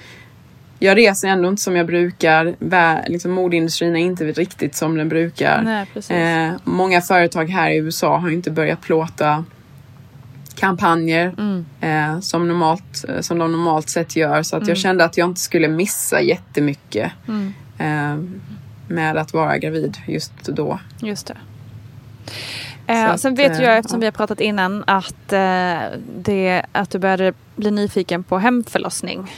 [0.78, 2.54] jag reser ändå inte som jag brukar.
[3.08, 5.86] Liksom, modeindustrin är inte riktigt som den brukar.
[6.08, 9.44] Nej, eh, många företag här i USA har inte börjat plåta
[10.54, 11.66] kampanjer mm.
[11.80, 14.42] eh, som, normalt, eh, som de normalt sett gör.
[14.42, 14.68] Så att mm.
[14.68, 17.54] jag kände att jag inte skulle missa jättemycket mm.
[17.78, 18.38] eh,
[18.88, 20.78] med att vara gravid just då.
[21.00, 21.36] Just det.
[22.88, 24.00] Eh, sen vet att, jag, eh, eftersom ja.
[24.00, 29.30] vi har pratat innan, att, eh, det, att du började bli nyfiken på hemförlossning.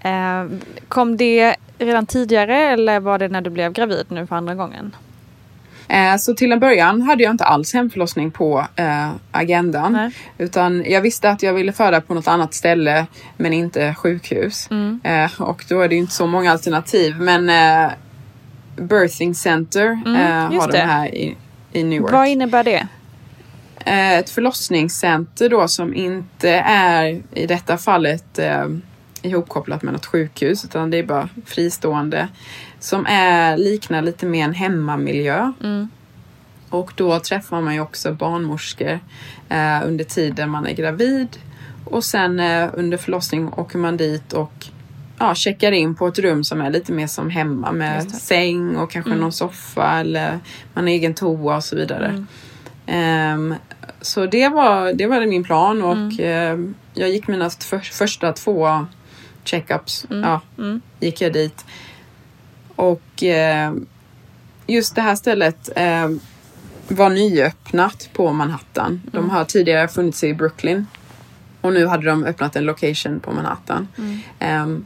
[0.00, 0.44] Eh,
[0.88, 4.96] kom det redan tidigare eller var det när du blev gravid nu för andra gången?
[5.88, 9.92] Eh, så till en början hade jag inte alls hemförlossning på eh, agendan.
[9.92, 10.10] Nej.
[10.38, 13.06] Utan jag visste att jag ville föda på något annat ställe
[13.36, 14.68] men inte sjukhus.
[14.70, 15.00] Mm.
[15.04, 17.16] Eh, och då är det ju inte så många alternativ.
[17.20, 17.90] Men eh,
[18.76, 20.84] Birthing Center Mm, eh, har de det.
[20.84, 21.36] här i,
[21.72, 22.12] i New York.
[22.12, 22.86] Vad innebär det?
[23.84, 28.66] Eh, ett förlossningscenter då som inte är i detta fallet eh,
[29.22, 32.28] ihopkopplat med något sjukhus utan det är bara fristående.
[32.80, 35.52] Som är, liknar lite mer en hemmamiljö.
[35.62, 35.88] Mm.
[36.68, 39.00] Och då träffar man ju också barnmorskor
[39.48, 41.38] eh, under tiden man är gravid.
[41.84, 44.66] Och sen eh, under förlossning åker man dit och
[45.22, 48.90] ja, checkar in på ett rum som är lite mer som hemma med säng och
[48.90, 49.20] kanske Mm.
[49.20, 50.38] någon soffa eller
[50.74, 52.06] man har egen toa och så vidare.
[52.06, 52.26] Mm.
[52.86, 53.54] Ehm,
[54.00, 56.16] så det var, det var min plan och Mm.
[56.20, 58.86] ehm, jag gick mina för, första två
[59.44, 60.06] checkups.
[60.10, 60.22] Mm.
[60.22, 60.80] Ja, Mm.
[61.00, 61.64] gick jag dit.
[62.76, 63.86] Och ehm,
[64.66, 66.20] just det här stället ehm,
[66.88, 69.02] var nyöppnat på Manhattan.
[69.12, 69.30] De Mm.
[69.30, 70.86] har tidigare funnits i Brooklyn.
[71.60, 73.88] Och nu hade de öppnat en location på Manhattan.
[73.98, 74.84] Mm.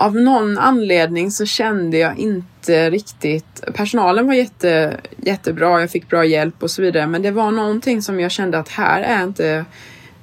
[0.00, 3.64] Av någon anledning så kände jag inte riktigt...
[3.74, 7.06] Personalen var jätte, jättebra, jag fick bra hjälp och så vidare.
[7.06, 9.64] Men det var någonting som jag kände att här är inte...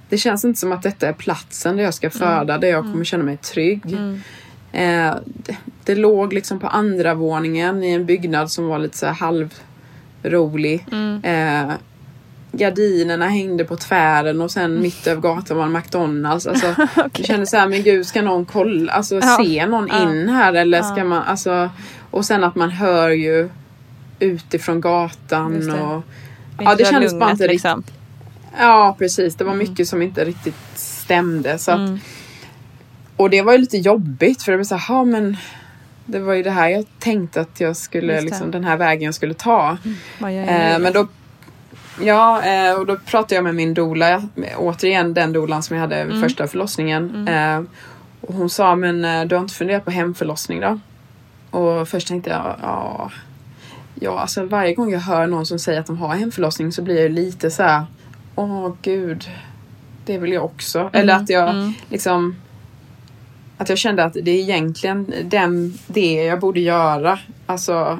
[0.10, 3.04] Det känns inte som att detta är platsen där jag ska föda, där jag kommer
[3.04, 3.82] känna mig trygg.
[3.86, 4.22] Mm.
[4.72, 9.08] Eh, det, det låg liksom på andra våningen i en byggnad som var lite så
[9.08, 10.86] halvrolig.
[10.92, 11.24] Mm.
[11.24, 11.76] Eh,
[12.58, 16.48] gardinerna hängde på tvären och sen mitt över gatan var en McDonalds.
[16.48, 19.38] Alltså, Jag kände så här, men gud ska någon kolla, alltså Ja.
[19.44, 20.12] se någon Ja.
[20.12, 21.70] in här eller ska man, alltså
[22.12, 23.50] och sen att man hör ju
[24.20, 25.74] utifrån gatan det.
[25.82, 26.04] och
[26.60, 27.84] ja det kändes bara inte riktigt liksom.
[28.60, 31.58] Ja precis, det var mycket som inte riktigt stämde.
[31.58, 32.00] Så att, Mm.
[33.18, 35.38] Och det var ju lite jobbigt för det var så här, "Ja, men
[36.06, 39.16] det var ju det här jag tänkte att jag skulle, liksom, den här vägen jag
[39.16, 39.78] skulle ta.
[40.20, 41.08] Jag Eh, men då
[42.02, 44.24] Ja, eh, och då pratade jag med min doula,
[44.58, 46.30] återigen den doulan som jag hade vid Mm.
[46.30, 47.28] första förlossningen.
[47.28, 47.64] Mm.
[47.64, 47.70] Eh,
[48.22, 50.80] och hon sa, men eh, du har inte funderat på hemförlossning då?
[51.60, 53.12] Och först tänkte jag, ja,
[53.96, 57.02] ja, alltså varje gång jag hör någon som säger att de har hemförlossning så blir
[57.02, 57.86] jag lite så här,
[58.36, 59.30] åh gud,
[60.06, 60.90] det vill jag också.
[60.94, 61.74] Eller att jag mm.
[61.90, 62.36] liksom
[63.58, 67.20] att jag kände att det är egentligen den, det jag borde göra.
[67.46, 68.00] Alltså,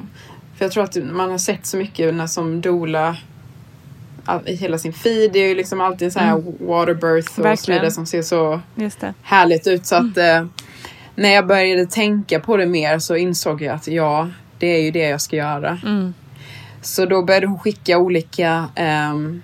[0.56, 3.16] för jag tror att man har sett så mycket när som doula
[4.28, 5.32] all- hela sin feed.
[5.32, 6.52] Det är ju liksom alltid sån här Mm.
[6.60, 8.60] waterbirth och så vidare som ser så
[9.22, 9.86] härligt ut.
[9.86, 10.46] Så att eh,
[11.14, 14.90] när jag började tänka på det mer så insåg jag att ja, det är ju
[14.90, 15.78] det jag ska göra.
[15.84, 16.14] Mm.
[16.82, 19.42] Så då började hon skicka olika ehm,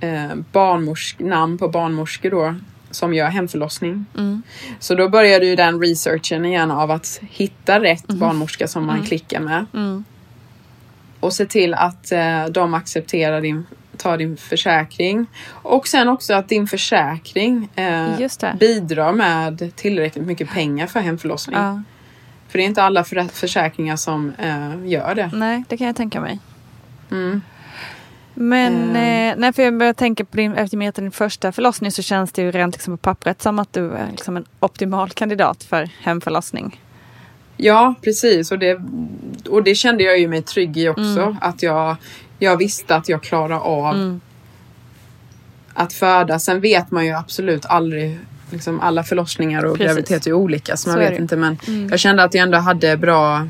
[0.00, 2.54] eh, barnmorsk, namn på barnmorskor då
[2.90, 4.06] som gör hemförlossning.
[4.18, 4.42] Mm.
[4.78, 9.06] Så då började ju den researchen igen av att hitta rätt barnmorska som man Mm.
[9.06, 9.66] klickar med.
[9.74, 10.04] Mm.
[11.20, 13.66] Och se till att eh, de accepterar din,
[13.96, 15.26] tar din försäkring.
[15.48, 21.56] Och sen också att din försäkring eh, bidrar med tillräckligt mycket pengar för hemförlossning.
[21.56, 21.82] Ja.
[22.48, 25.30] För det är inte alla för, försäkringar som eh, gör det.
[25.34, 26.38] Nej, det kan jag tänka mig.
[27.10, 27.42] Mm.
[28.34, 29.28] Men Eh.
[29.30, 32.32] eh, nej, för jag börjar tänka på din, efter med din första förlossning så känns
[32.32, 35.88] det ju rent liksom på pappret som att du är liksom en optimal kandidat för
[36.00, 36.80] hemförlossning.
[37.56, 38.52] Ja, precis.
[38.52, 38.80] Och det,
[39.48, 41.22] och det kände jag ju mig trygg i också.
[41.22, 41.36] Mm.
[41.40, 41.96] Att jag,
[42.38, 44.20] jag visste att jag klarar av Mm.
[45.74, 46.38] att föda.
[46.38, 48.18] Sen vet man ju absolut aldrig.
[48.50, 49.86] Liksom alla förlossningar och Precis.
[49.86, 51.36] graviditet är olika så man Så vet det inte.
[51.36, 51.88] Men Mm.
[51.90, 53.48] jag kände att jag ändå hade bra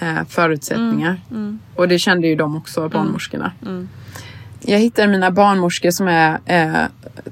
[0.00, 1.20] eh, förutsättningar.
[1.30, 1.58] Mm.
[1.74, 3.52] Och det kände ju de också, barnmorskorna.
[3.62, 3.88] Mm.
[4.60, 6.74] Jag hittade mina barnmorskor som är eh,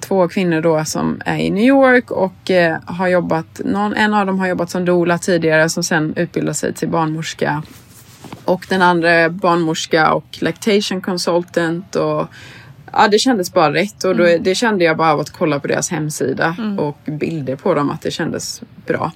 [0.01, 4.27] två kvinnor då som är i New York och eh, har jobbat, någon, en av
[4.27, 7.63] dem har jobbat som doula tidigare som sen utbildade sig till barnmorska.
[8.45, 12.27] Och den andra är barnmorska och lactation consultant och
[12.93, 14.43] ja, det kändes bara rätt och då, Mm.
[14.43, 16.79] det kände jag bara av att kolla på deras hemsida Mm.
[16.79, 19.13] och bilder på dem att det kändes bra.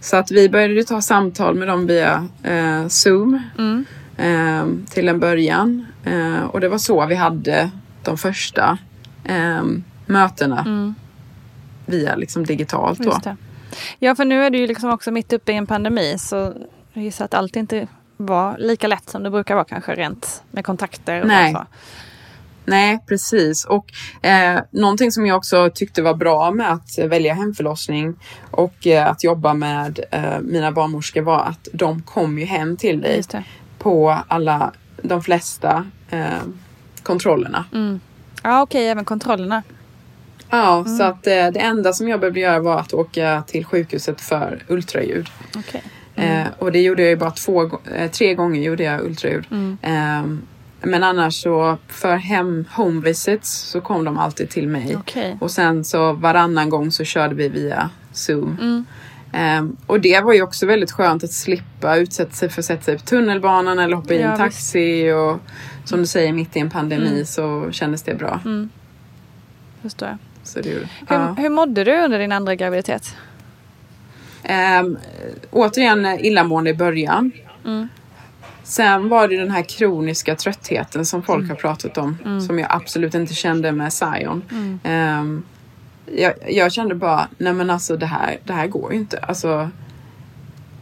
[0.00, 3.84] Så att vi började ta samtal med dem via eh, Zoom Mm.
[4.16, 5.86] eh, till en början.
[6.04, 7.70] Eh, och det var så vi hade
[8.02, 8.78] de första
[9.24, 9.62] eh,
[10.06, 10.94] mötena Mm.
[11.86, 12.98] via liksom digitalt.
[12.98, 13.10] Då.
[13.98, 16.52] Ja, för nu är du ju liksom också mitt uppe i en pandemi så
[16.92, 17.86] jag gissar att allt inte
[18.18, 21.52] var lika lätt som det brukar vara kanske rent med kontakter och Nej.
[21.52, 21.66] så.
[22.64, 23.64] Nej, precis.
[23.64, 23.92] Och
[24.26, 28.14] eh, någonting som jag också tyckte var bra med att välja hemförlossning
[28.50, 33.00] och eh, att jobba med eh, mina barnmorskor var att de kom ju hem till
[33.00, 33.22] dig
[33.78, 36.26] på alla, de flesta eh,
[37.02, 37.64] kontrollerna.
[37.72, 38.00] Mm.
[38.42, 39.62] Ja, okej, även kontrollerna.
[40.50, 40.96] Ja, Mm.
[40.96, 44.62] så att eh, det enda som jag behövde göra var att åka till sjukhuset för
[44.68, 45.28] ultraljud.
[46.18, 49.44] Eh, och det gjorde jag ju bara två, eh, tre gånger gjorde jag ultraljud.
[49.50, 49.78] Mm.
[49.82, 50.38] Eh,
[50.88, 54.96] men annars så för hem, home visits så kom de alltid till mig.
[54.96, 55.36] Okej.
[55.40, 58.56] Och sen så varannan gång så körde vi via Zoom.
[58.60, 58.84] Mm.
[59.32, 62.82] Ehm, och det var ju också väldigt skönt att slippa utsätta sig för att sätta
[62.82, 65.10] sig på tunnelbanan eller hoppa i Ja, en taxi.
[65.12, 65.38] Och
[65.84, 67.24] som du säger, mitt i en pandemi Mm.
[67.26, 68.40] så kändes det bra.
[68.44, 68.68] Mm.
[69.82, 70.18] Förstår jag.
[70.42, 71.34] Så det, Hur, ja.
[71.38, 73.16] hur mådde du under din andra graviditet?
[74.42, 74.98] Ehm,
[75.50, 77.32] återigen eh, illamående i början.
[77.64, 77.88] Mm.
[78.62, 81.50] Sen var det den här kroniska tröttheten som folk Mm.
[81.50, 82.18] har pratat om.
[82.24, 82.40] Mm.
[82.40, 84.42] Som jag absolut inte kände med Zion.
[84.84, 85.42] Ehm,
[86.16, 89.18] jag, jag kände bara, nej men alltså det här, det här går ju inte.
[89.18, 89.70] Alltså,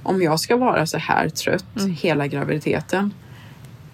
[0.03, 1.91] om jag ska vara så här trött Mm.
[1.91, 3.15] hela graviditeten.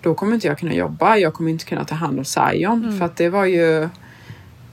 [0.03, 1.17] Då kommer inte jag kunna jobba.
[1.17, 2.85] Jag kommer inte kunna ta hand om Zion.
[2.85, 2.99] Mm.
[2.99, 3.89] För att det var ju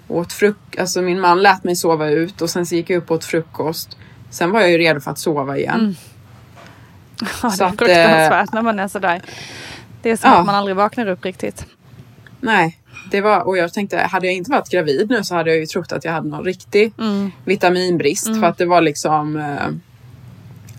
[0.08, 0.80] åt frukost.
[0.80, 3.26] Alltså min man lät mig sova ut och sen så gick jag upp och åt
[3.26, 3.98] frukost.
[4.30, 5.80] Sen var jag ju redo för att sova igen.
[5.80, 5.96] Mm.
[7.44, 9.22] Ja, det är att, fruktansvärt när man är sådär.
[10.02, 10.38] Det är som Ja.
[10.40, 11.66] att man aldrig vaknar upp riktigt.
[12.42, 12.78] Nej,
[13.12, 15.66] det var, och jag tänkte, hade jag inte varit gravid nu så hade jag ju
[15.66, 17.32] trott att jag hade någon riktig Mm.
[17.46, 18.28] vitaminbrist.
[18.28, 18.42] Mm.
[18.42, 19.68] För att det var liksom, eh,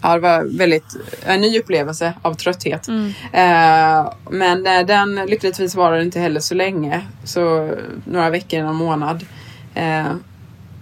[0.03, 2.89] ja det var väldigt, en ny upplevelse av trötthet.
[2.89, 3.07] Mm.
[3.33, 7.07] Eh, men eh, den lyckligtvis varade inte heller så länge.
[7.25, 7.75] Så
[8.05, 9.27] några veckor, någon månad.
[9.75, 10.07] Eh,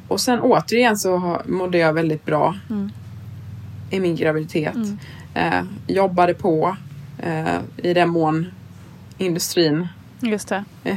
[0.09, 2.91] och sen återigen så mådde jag väldigt bra Mm.
[3.91, 4.75] i min graviditet.
[4.75, 4.99] Mm.
[5.35, 6.77] Eh, jobbade på
[7.19, 8.47] eh, i den mån
[9.19, 9.89] industrin
[10.21, 10.65] Just det.
[10.85, 10.97] eh,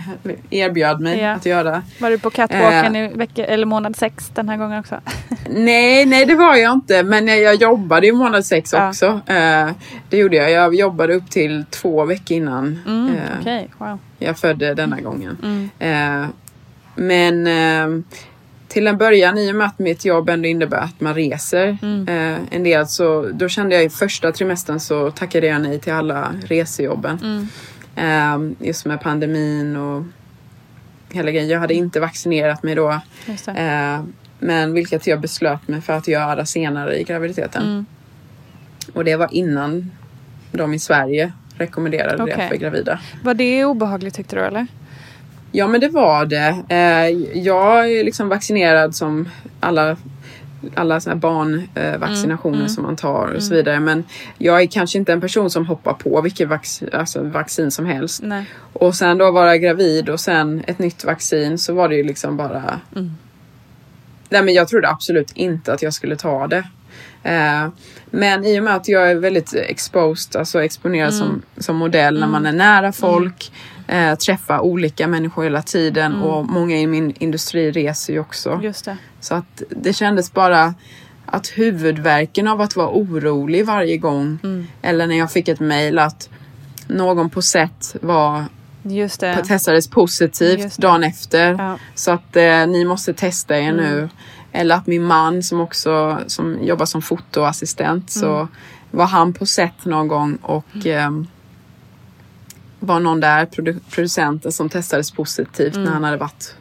[0.49, 1.32] erbjöd mig Ja.
[1.32, 1.82] att göra.
[1.99, 3.12] Var du på catwalken Eh.
[3.12, 4.95] i vecka, eller månad sex den här gången också?
[5.49, 7.03] Nej, nej det var jag inte.
[7.03, 8.89] Men jag, jag jobbade i månad sex Ja.
[8.89, 9.05] också.
[9.26, 9.70] Eh,
[10.09, 10.51] det gjorde jag.
[10.51, 13.99] Jag jobbade upp till två veckor innan Mm, eh, Okej, wow.
[14.20, 15.38] jag födde denna gången.
[15.43, 15.70] Mm.
[16.24, 16.28] Eh,
[16.95, 18.03] men eh,
[18.72, 22.07] till en början, i och med att mitt jobb ändå innebär att man reser Mm.
[22.07, 25.93] eh, en del, så då kände jag i första trimestern så tackade jag nej till
[25.93, 27.19] alla resejobben.
[27.24, 27.47] Mm.
[27.95, 30.03] Eh, just med pandemin och
[31.09, 31.49] hela grejen.
[31.49, 32.89] Jag hade inte vaccinerat mig då.
[33.55, 34.01] Eh,
[34.39, 37.63] men vilket jag beslöt mig för att göra senare i graviditeten.
[37.63, 37.86] Mm.
[38.93, 39.91] Och det var innan
[40.51, 42.36] de i Sverige rekommenderade Okej.
[42.38, 42.99] det för gravida.
[43.24, 44.67] Var det obehagligt tyckte du eller?
[45.52, 46.56] Ja men det var det.
[46.70, 49.30] Eh, jag är liksom vaccinerad som
[49.60, 49.97] alla
[50.76, 52.70] alla så här barnvaccinationer vaccinationer Mm, mm.
[52.70, 53.58] som man tar och så Mm.
[53.58, 53.80] vidare.
[53.80, 54.04] Men
[54.38, 58.22] jag är kanske inte en person som hoppar på vilket vaccin, alltså vaccin som helst.
[58.24, 58.45] Nej.
[58.74, 62.38] Och sen då vara gravid och sen ett nytt vaccin så var det ju liksom
[62.38, 62.80] bara...
[62.95, 63.12] Mm.
[64.30, 66.64] Nej men jag trodde absolut inte att jag skulle ta det.
[67.24, 67.68] Eh,
[68.06, 71.20] men i och med att jag är väldigt exposed, alltså exponerad Mm.
[71.28, 73.52] som, som modell när man är nära folk,
[73.92, 76.24] eh, träffar olika människor hela tiden Mm.
[76.24, 78.60] och många i min industri reser ju också.
[78.64, 78.98] Just det.
[79.20, 80.74] Så att det kändes bara
[81.26, 84.68] att huvudvärken av att vara orolig varje gång Mm.
[84.82, 86.30] eller när jag fick ett mejl att
[86.88, 88.46] någon på set var
[88.84, 89.44] Just det.
[89.46, 91.56] testades positivt dagen efter.
[91.60, 91.78] Ja.
[91.96, 93.76] Så att eh, ni måste testa er Mm.
[93.86, 94.10] nu.
[94.52, 98.48] Eller att min man som också som jobbar som fotoassistent så Mm.
[98.92, 101.28] var han på set någon gång och ehm,
[102.84, 105.86] var någon där, produ- producenten som testades positivt Mm.
[105.86, 106.56] när han hade varit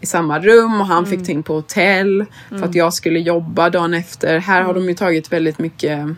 [0.00, 2.68] i samma rum och han fick ta in på hotell för Mm.
[2.68, 4.38] att jag skulle jobba dagen efter.
[4.38, 6.08] Här har de ju tagit väldigt mycket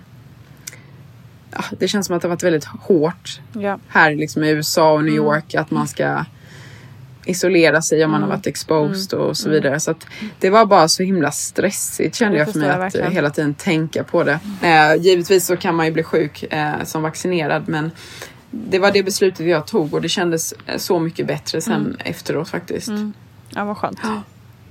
[1.50, 3.78] ja, det känns som att det har varit väldigt hårt Ja.
[3.88, 5.24] här liksom i USA och New Mm.
[5.24, 6.24] York att man ska
[7.24, 8.38] isolera sig om man har Mm.
[8.38, 9.62] varit exposed och så Mm.
[9.62, 9.80] vidare.
[9.80, 10.06] Så att
[10.40, 13.12] det var bara så himla stressigt kände det jag för mig jag att verkligen.
[13.12, 14.38] hela tiden tänka på det.
[14.62, 17.90] Eh, givetvis så kan man ju bli sjuk eh, som vaccinerad men
[18.50, 21.96] det var det beslutet jag tog och det kändes eh, så mycket bättre sen Mm.
[22.04, 22.88] efteråt faktiskt.
[22.88, 23.12] Mm.
[23.48, 24.00] Ja, vad skönt.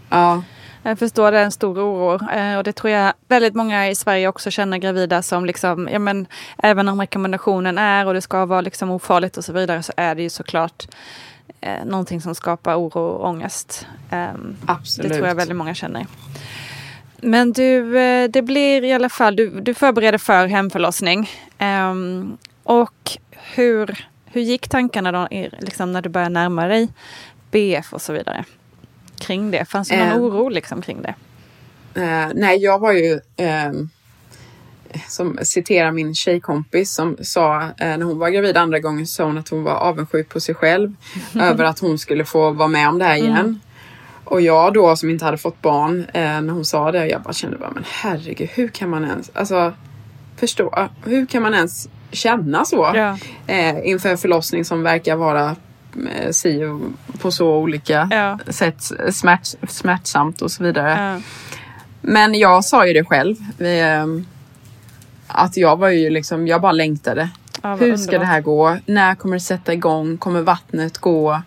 [0.09, 0.43] Ja.
[0.83, 3.95] Jag förstår det är en stor oro eh, och det tror jag väldigt många i
[3.95, 6.27] Sverige också känner gravida som liksom, ja men
[6.57, 10.15] även om rekommendationen är och det ska vara liksom ofarligt och så vidare så är
[10.15, 10.87] det ju såklart
[11.61, 13.87] eh, någonting som skapar oro och ångest.
[14.09, 15.11] Ehm, Absolut.
[15.11, 16.07] Det tror jag väldigt många känner.
[17.21, 21.29] Men du, eh, det blir i alla fall, du, du förbereder för hemförlossning.
[21.57, 23.17] Ehm, och
[23.55, 25.27] hur, hur gick tankarna då,
[25.59, 26.87] liksom när du började närma dig
[27.51, 28.45] BF och så vidare?
[29.19, 30.17] Kring det, fanns det någon Eh.
[30.17, 31.13] oro liksom kring det?
[32.01, 33.89] Eh, nej, jag var ju ehm,
[35.07, 39.37] som citerar min tjejkompis som sa eh, när hon var gravid andra gången sa hon
[39.37, 40.95] att hon var avundsjuk på sig själv
[41.35, 43.37] över att hon skulle få vara med om det här igen.
[43.37, 43.59] Mm.
[44.23, 47.33] Och jag då som inte hade fått barn eh, när hon sa det, jag bara
[47.33, 49.73] kände bara men herregud hur kan man ens, alltså
[50.37, 53.17] förstå, hur kan man ens känna så Ja.
[53.47, 55.55] eh, inför en förlossning som verkar vara
[56.15, 56.61] eh, si
[57.21, 58.39] på så olika Ja.
[58.53, 61.13] sätt smärt, smärtsamt och så vidare.
[61.15, 61.21] Ja.
[62.01, 63.35] Men jag sa ju det själv.
[63.59, 64.25] Ehm,
[65.27, 67.29] att jag var ju liksom, jag bara längtade.
[67.79, 68.77] Hur ska det här gå?
[68.85, 70.17] När kommer det sätta igång?
[70.17, 71.41] Kommer vattnet gå?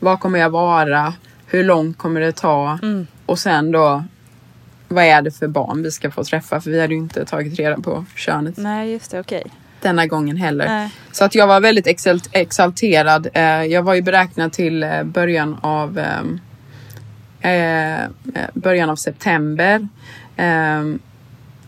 [0.00, 1.14] Var kommer jag vara?
[1.46, 2.78] Hur långt kommer det ta?
[2.82, 3.06] Mm.
[3.26, 4.04] Och sen då,
[4.88, 6.60] vad är det för barn vi ska få träffa?
[6.60, 9.20] För vi hade ju inte tagit reda på könet Nej, just det.
[9.20, 9.44] Okej.
[9.84, 10.66] Denna gången heller.
[10.66, 10.90] Nej.
[11.12, 13.28] Så att jag var väldigt exalt- exalterad.
[13.34, 16.40] Eh, jag var ju beräknad till eh, början av ehm,
[17.40, 18.08] eh,
[18.54, 19.88] början av september.
[20.36, 20.98] Ehm,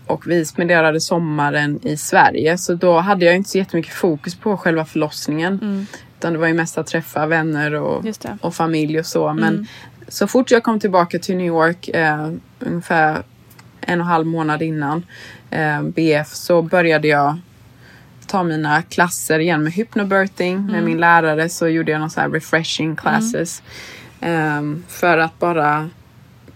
[0.06, 4.56] och vi spenderade sommaren i Sverige så då hade jag inte så jättemycket fokus på
[4.56, 5.58] själva förlossningen.
[5.62, 5.86] Mm.
[6.18, 8.04] Utan det var ju mest att träffa vänner och,
[8.40, 9.32] och familj och så.
[9.32, 9.66] Men Mm.
[10.08, 13.12] så fort jag kom tillbaka till New York eh, ungefär
[13.80, 15.06] en och en halv månad innan
[15.50, 17.38] eh, BF så började jag
[18.26, 20.84] ta mina klasser igen med hypnobirthing med Mm.
[20.84, 23.62] min lärare så gjorde jag någon så här refreshing classes.
[24.20, 25.90] Ehm, för att bara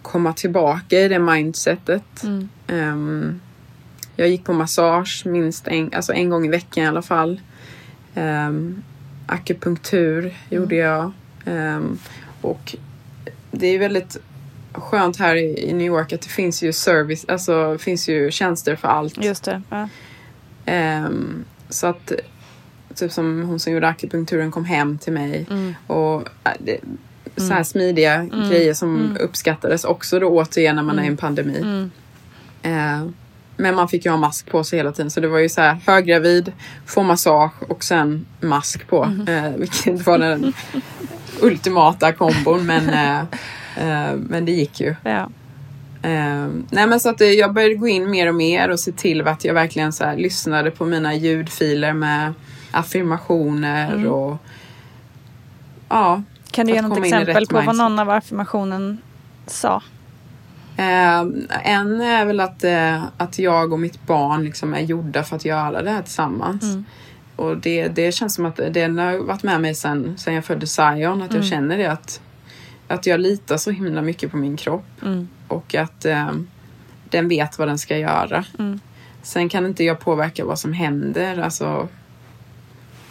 [0.03, 2.23] komma tillbaka i det mindsetet.
[2.23, 2.49] Mm.
[2.67, 3.41] Ehm,
[4.17, 7.41] jag gick på massage minst en, alltså en gång i veckan i alla fall.
[8.15, 8.83] Um,
[9.27, 11.13] akupunktur gjorde jag.
[11.45, 11.99] Ehm,
[12.41, 12.77] och
[13.51, 14.17] det är väldigt
[14.73, 18.89] skönt här i, New York att det finns ju service, alltså finns ju tjänster för
[18.89, 19.25] allt.
[19.25, 19.63] Just det.
[19.71, 19.89] Ja.
[20.67, 22.13] Ehm, så att
[22.95, 25.75] typ som hon som gjorde akupunkturen kom hem till mig Mm.
[25.87, 26.79] och äh, det,
[27.37, 27.65] så här Mm.
[27.65, 28.49] smidiga Mm.
[28.51, 29.17] grejer som Mm.
[29.21, 31.17] uppskattades också då återigen när man är i en Mm.
[31.17, 31.59] pandemi.
[31.61, 31.91] Mm.
[32.63, 33.11] Eh,
[33.57, 35.61] men man fick ju ha mask på sig hela tiden så det var ju så
[35.61, 36.53] här höggravid,
[36.87, 39.05] få massage och sen mask på.
[39.29, 40.53] Eh, vilket var den
[41.41, 43.21] ultimata kombon men, eh,
[43.77, 44.95] eh, men det gick ju.
[45.03, 45.31] Ja.
[46.03, 48.93] Eh, nej men så att eh, jag började gå in mer och mer och se
[48.93, 52.33] till att jag verkligen så här lyssnade på mina ljudfiler med
[52.73, 54.13] affirmationer Mm.
[54.13, 54.37] och
[55.89, 56.23] ja.
[56.51, 58.99] Kan du ge något exempel på vad någon av affirmationen
[59.47, 59.83] sa?
[60.77, 61.21] Eh,
[61.65, 65.45] en är väl att, eh, att jag och mitt barn liksom är gjorda för att
[65.45, 66.63] göra det här tillsammans.
[66.63, 66.85] Mm.
[67.37, 71.23] Och det, det känns som att det har varit med mig sen jag födde Zion.
[71.23, 71.43] Att jag Mm.
[71.51, 72.21] känner det att,
[72.91, 75.03] att jag litar så himla mycket på min kropp.
[75.03, 75.29] Mm.
[75.49, 76.33] Och att eh,
[77.09, 78.45] den vet vad den ska göra.
[78.59, 78.81] Mm.
[79.23, 81.39] Sen kan inte jag påverka vad som händer.
[81.39, 81.89] Alltså,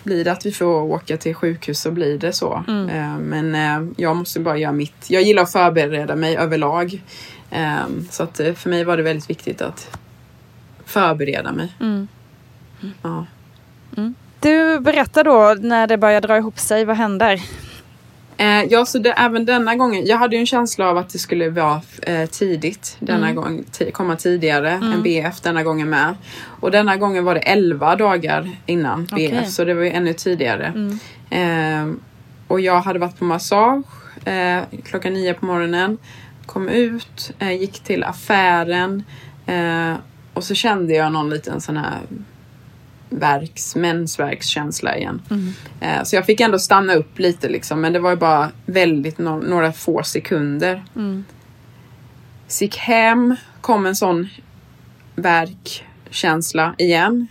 [0.03, 2.63] blir det att vi får åka till sjukhus så blir det så.
[2.67, 2.89] Mm.
[2.89, 5.09] Eh, men eh, jag måste bara göra mitt.
[5.09, 7.01] Jag gillar att förbereda mig överlag.
[7.49, 9.97] Eh, så att eh, för mig var det väldigt viktigt att
[10.85, 11.75] förbereda mig.
[11.79, 12.07] Mm.
[13.01, 13.25] Ja.
[14.39, 17.41] Du berättar då när det börjar dra ihop sig, vad händer?
[18.39, 20.05] Eh, ja, så det, även denna gången.
[20.05, 22.95] Jag hade ju en känsla av att det skulle vara eh, tidigt.
[22.99, 23.35] Denna Mm.
[23.35, 23.63] gång,
[23.93, 24.91] komma tidigare Mm.
[24.93, 26.15] än BF denna gången med.
[26.45, 29.29] Och denna gången var det 11 dagar innan Okej.
[29.31, 29.49] BF.
[29.49, 30.73] Så det var ju ännu tidigare.
[30.75, 30.99] Mm.
[31.29, 31.95] Eh,
[32.47, 33.85] och jag hade varit på massage
[34.25, 35.97] eh, klockan nio på morgonen.
[36.45, 39.03] Kom ut, eh, gick till affären.
[39.45, 39.93] Eh,
[40.33, 41.97] och så kände jag någon liten sån här
[43.09, 45.21] verks, mensvärkskänsla igen.
[45.29, 45.53] Mm.
[45.79, 49.17] Eh, Så jag fick ändå stanna upp lite liksom, men det var ju bara väldigt
[49.17, 50.83] no- några få sekunder.
[50.95, 51.25] Mm.
[52.47, 54.27] Så gick hem, kom en sån
[55.15, 57.27] verkkänsla igen.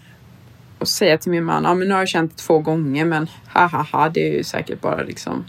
[0.79, 3.29] Och säger till min man, ja men nu har jag känt det två gånger men
[3.55, 5.45] ha ha ha det är ju säkert bara liksom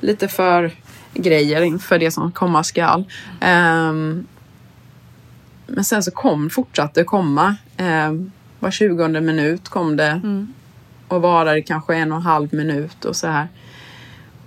[0.00, 0.70] lite för
[1.14, 3.04] grejer inför det som komma skall.
[3.40, 4.26] Ehm,
[5.66, 7.56] men sen så kom, fortsatte komma.
[7.78, 8.32] Um,
[8.64, 10.52] var 20 minut kom det Mm.
[11.08, 13.48] och varade kanske en och en halv minut och så här.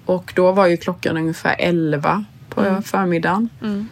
[0.05, 2.83] Och då var ju klockan ungefär 11 på Mm.
[2.83, 3.49] förmiddagen.
[3.63, 3.87] Mm.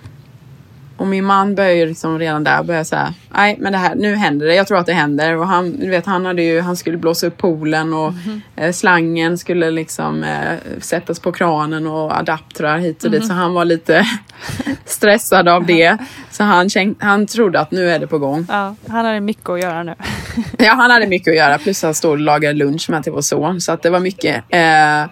[0.97, 4.15] Och min man började ju liksom redan där börja säga, nej men det här, nu
[4.15, 5.37] händer det, jag tror att det händer.
[5.37, 8.41] Och han, du vet, han hade ju, han skulle blåsa upp poolen och Mhm.
[8.55, 13.21] eh, slangen skulle liksom eh, sättas på kranen och adaptrar hit och dit.
[13.21, 13.27] Mhm.
[13.27, 14.05] Så han var lite
[14.85, 15.97] stressad av det.
[16.31, 18.45] Så han, känk, han trodde att nu är det på gång.
[18.49, 19.95] Ja, han hade mycket att göra nu.
[20.57, 21.57] Ja, han hade mycket att göra.
[21.57, 23.61] Plus han stod och lagade lunch med till vår son.
[23.61, 24.35] Så att det var mycket.
[24.49, 25.09] Eh,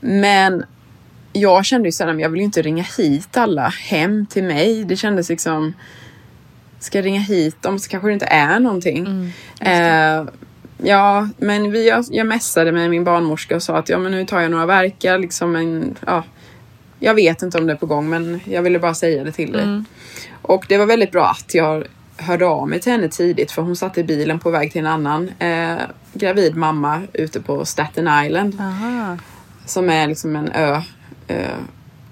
[0.00, 0.64] men
[1.32, 4.84] jag kände ju men jag vill ju inte ringa hit alla hem till mig.
[4.84, 5.74] Det kändes liksom,
[6.78, 9.06] ska jag ringa hit dem så kanske det inte är någonting.
[9.60, 10.24] eh,
[10.82, 14.26] ja, men vi, jag, jag messade med min barnmorska och sa att ja, men nu
[14.26, 15.18] tar jag några verkar.
[15.18, 16.24] Liksom en, ja,
[16.98, 19.52] jag vet inte om det är på gång, men jag ville bara säga det till
[19.52, 19.62] dig.
[19.62, 19.84] Mm.
[20.42, 21.84] Och det var väldigt bra att jag
[22.16, 24.86] hörde av mig till henne tidigt för hon satt i bilen på väg till en
[24.86, 25.76] annan eh,
[26.12, 28.60] gravid mamma ute på Staten Island.
[28.60, 29.18] Aha.
[29.66, 30.82] Som är liksom en ö.
[31.30, 31.58] Eh,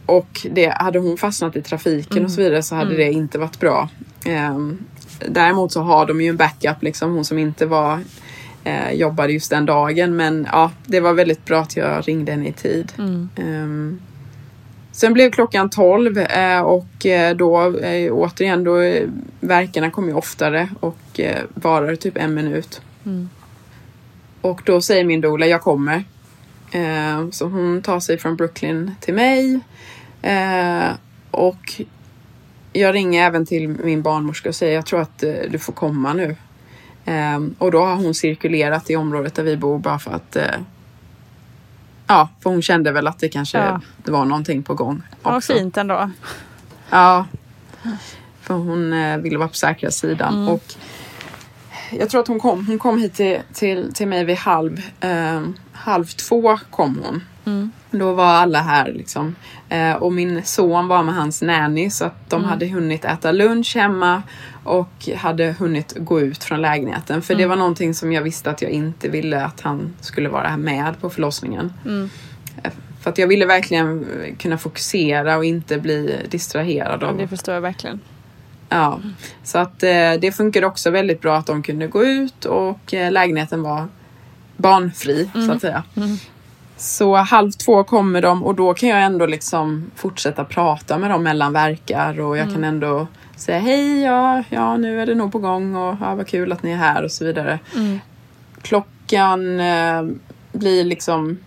[0.07, 2.25] och det, hade hon fastnat i trafiken Mm.
[2.25, 2.99] och så vidare så hade Mm.
[2.99, 3.89] det inte varit bra.
[4.27, 4.59] Eh,
[5.29, 8.01] däremot så har de ju en backup liksom, hon som inte var
[8.65, 10.17] eh, jobbade just den dagen.
[10.17, 12.93] Men ja, det var väldigt bra att jag ringde henne i tid.
[12.99, 13.29] Mm.
[13.37, 14.01] Ehm,
[14.93, 18.75] Sen blev klockan 12 eh, och eh, då eh, återigen då
[19.41, 22.81] verkarna kommer ju oftare och eh, varar typ en minut.
[23.07, 23.29] Mm.
[24.41, 26.05] Och då säger min doula, jag kommer.
[26.71, 29.61] Eh, så hon tar sig från Brooklyn till mig.
[30.23, 30.91] Eh,
[31.31, 31.81] och
[32.73, 36.13] jag ringer även till min barnmorska och säger, jag tror att eh, du får komma
[36.13, 36.37] nu.
[37.59, 40.37] Och då har hon cirkulerat i området där vi bor bara för att
[42.07, 43.81] Ja, för hon kände väl att det kanske Ja.
[43.97, 45.03] det var någonting på gång.
[45.23, 45.53] Också.
[45.53, 46.11] fint ändå.
[46.91, 47.27] Ja.
[48.41, 48.91] För hon
[49.23, 50.35] ville vara på säkra sidan.
[50.35, 50.49] Mm.
[50.49, 50.75] Och
[51.91, 54.83] jag tror att hon kom, hon kom hit till, till, till mig vid halv,
[55.89, 57.25] halv två kom hon.
[57.45, 57.71] Mm.
[57.91, 59.37] Då var alla här liksom.
[59.69, 62.51] Eh, och min son var med hans nanny så att de Mm.
[62.51, 64.23] hade hunnit äta lunch hemma
[64.65, 67.23] och hade hunnit gå ut från lägenheten.
[67.23, 67.49] För det Mm.
[67.51, 71.11] var någonting som jag visste att jag inte ville att han skulle vara med på
[71.11, 71.73] förlossningen.
[71.85, 72.11] Mm.
[72.63, 72.71] Eh,
[73.01, 77.55] För att jag ville verkligen eh, kunna fokusera och inte bli distraherad Ja, det förstår
[77.55, 78.01] jag verkligen.
[78.69, 79.01] Ja,
[79.45, 83.13] så att eh, det funkar också väldigt bra att de kunde gå ut och eh,
[83.13, 83.89] lägenheten var
[84.59, 85.83] barnfri så att säga.
[86.77, 91.23] Så halv två kommer de och då kan jag ändå liksom fortsätta prata med dem
[91.23, 93.07] mellan verkar och jag kan ändå
[93.37, 96.63] säga hej, ja, ja nu är det nog på gång och ja, vad kul att
[96.63, 97.59] ni är här och så vidare.
[98.63, 100.03] Klockan eh,
[100.53, 101.39] blir liksom,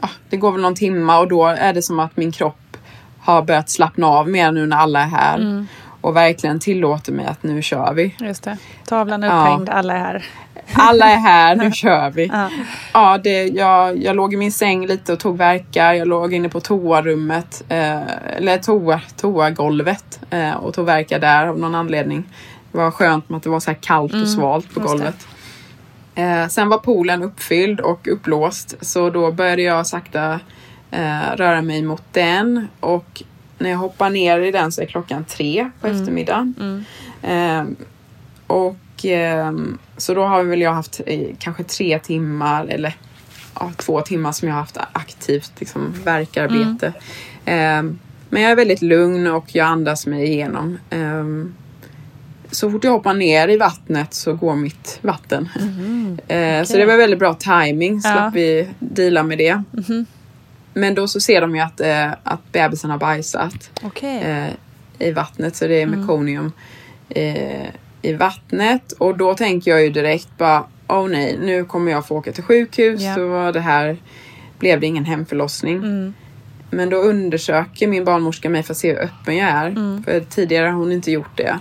[0.00, 2.76] ja, det går väl någon timma och då är det som att min kropp
[3.20, 5.66] har börjat slappna av mer nu när alla är här.
[6.04, 8.14] Och verkligen tillåter mig att nu kör vi.
[8.18, 8.56] Just det.
[8.86, 9.40] Tavlan är Ja.
[9.42, 10.24] upphängd, alla är här.
[10.72, 12.26] Alla är här, nu kör vi.
[12.26, 12.48] Ja.
[12.92, 15.92] Ja, det, jag, jag låg i min säng lite och tog verkar.
[15.92, 21.58] Jag låg inne på toarummet, eh, eller toa, toagolvet eh, och tog verkar där av
[21.58, 22.24] någon anledning.
[22.72, 25.26] Det var skönt med att det var så här kallt och svalt på golvet.
[26.14, 30.40] Eh, sen var poolen uppfylld och upplåst så då började jag sakta
[30.90, 33.22] eh, röra mig mot den och
[33.58, 36.84] när jag hoppar ner i den så är klockan tre på eftermiddagen.
[37.22, 37.64] Eh,
[38.46, 42.96] och ehm, så då har väl jag haft eh, kanske tre timmar eller
[43.54, 46.92] ja, två timmar som jag har haft aktivt liksom, verkarbete.
[47.44, 47.98] Ehm,
[48.30, 50.78] men jag är väldigt lugn och jag andas mig igenom.
[50.90, 51.54] Ehm,
[52.50, 55.48] så fort jag hoppar ner i vattnet så går mitt vatten.
[56.28, 58.30] Eh, Så det var väldigt bra timing slapp Ja.
[58.34, 59.62] vi deala med det.
[60.74, 64.18] Men då så ser de ju att, eh, att bebisen har bajsat Okej.
[64.22, 66.52] eh, i vattnet så det är mekonium
[67.08, 67.66] eh,
[68.02, 72.16] i vattnet och då tänker jag ju direkt bara åh nej nu kommer jag få
[72.16, 73.14] åka till sjukhus Ja.
[73.14, 73.96] så det här
[74.58, 75.76] blev det ingen hemförlossning.
[75.76, 76.14] Mm.
[76.70, 79.66] Men då undersöker min barnmorska mig för att se hur öppen jag är.
[79.66, 80.02] Mm.
[80.04, 81.58] För tidigare har hon inte gjort det.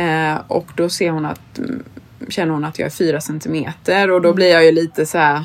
[0.00, 1.82] Eh, och då ser hon att, mm,
[2.28, 4.36] känner hon att jag är fyra centimeter och då Mm.
[4.36, 5.44] blir jag ju lite så här.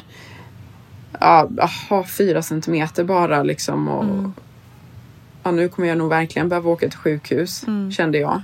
[1.21, 3.87] Ja, aha, fyra centimeter bara liksom.
[3.87, 4.33] Och, Mm.
[5.43, 7.91] ja, nu kommer jag nog verkligen behöva åka till sjukhus, Mm.
[7.91, 8.41] kände jag.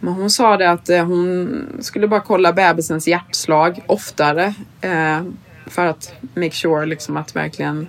[0.00, 4.54] Men hon sa det att eh, hon skulle bara kolla bebisens hjärtslag oftare.
[4.80, 5.22] Eh,
[5.66, 7.88] för att make sure liksom att verkligen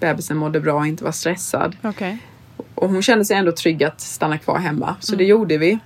[0.00, 1.76] bebisen mådde bra och inte var stressad.
[1.82, 2.18] Okej.
[2.74, 4.96] Och hon kände sig ändå trygg att stanna kvar hemma.
[5.00, 5.78] Så det gjorde vi.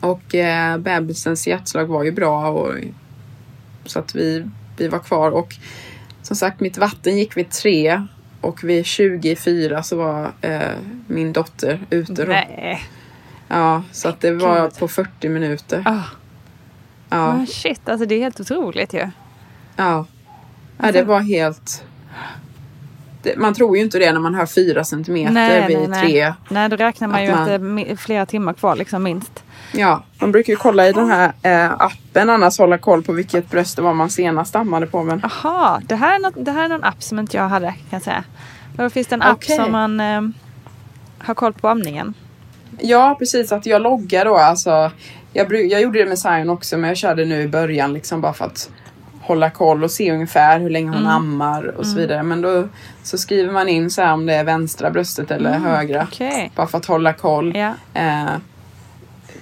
[0.00, 2.48] Och eh, bebisens hjärtslag var ju bra.
[2.48, 2.74] Och,
[3.84, 4.44] så att vi,
[4.76, 5.30] vi var kvar.
[5.30, 5.56] Och
[6.26, 8.06] som sagt, mitt vatten gick vid tre.
[8.40, 10.60] Och vid 24 så var eh,
[11.06, 12.12] min dotter ute.
[12.12, 12.24] Då.
[12.32, 12.82] Nej.
[13.48, 15.82] Ja, så att det var på 40 minuter.
[15.86, 16.02] Ah.
[17.08, 18.98] Ja, Men shit, alltså det är helt otroligt ju.
[18.98, 19.10] ja.
[19.76, 20.06] ja
[20.78, 21.84] Alltså- det var helt...
[23.22, 26.34] Det, man tror ju inte det när man hör fyra centimeter vid tre.
[26.48, 27.46] Nej, då räknar man Att ju man- att
[27.86, 29.44] det är flera timmar kvar liksom minst.
[29.76, 33.50] Ja, man brukar ju kolla i den här eh, appen annars hålla koll på vilket
[33.50, 35.02] bröst det var man senast ammade på.
[35.02, 37.66] Men Aha, det här, är något, det här är någon app som inte jag hade
[37.66, 38.24] kan jag säga.
[38.76, 39.56] Då finns det en app Okej.
[39.56, 40.22] som man eh,
[41.18, 42.14] har koll på amningen.
[42.80, 43.52] ja, precis.
[43.52, 44.36] Att jag loggar då.
[44.36, 44.90] Alltså,
[45.32, 48.32] jag, jag gjorde det med Zion också, men jag körde nu i början liksom bara
[48.32, 48.70] för att
[49.20, 52.22] hålla koll och se ungefär hur länge hon ammar och så vidare.
[52.22, 52.68] Men då
[53.02, 56.06] så skriver man in så här om det är vänstra bröstet eller högra.
[56.12, 56.52] Okej.
[56.54, 57.56] Bara för att hålla koll.
[57.56, 57.72] Ja.
[57.94, 58.26] Eh,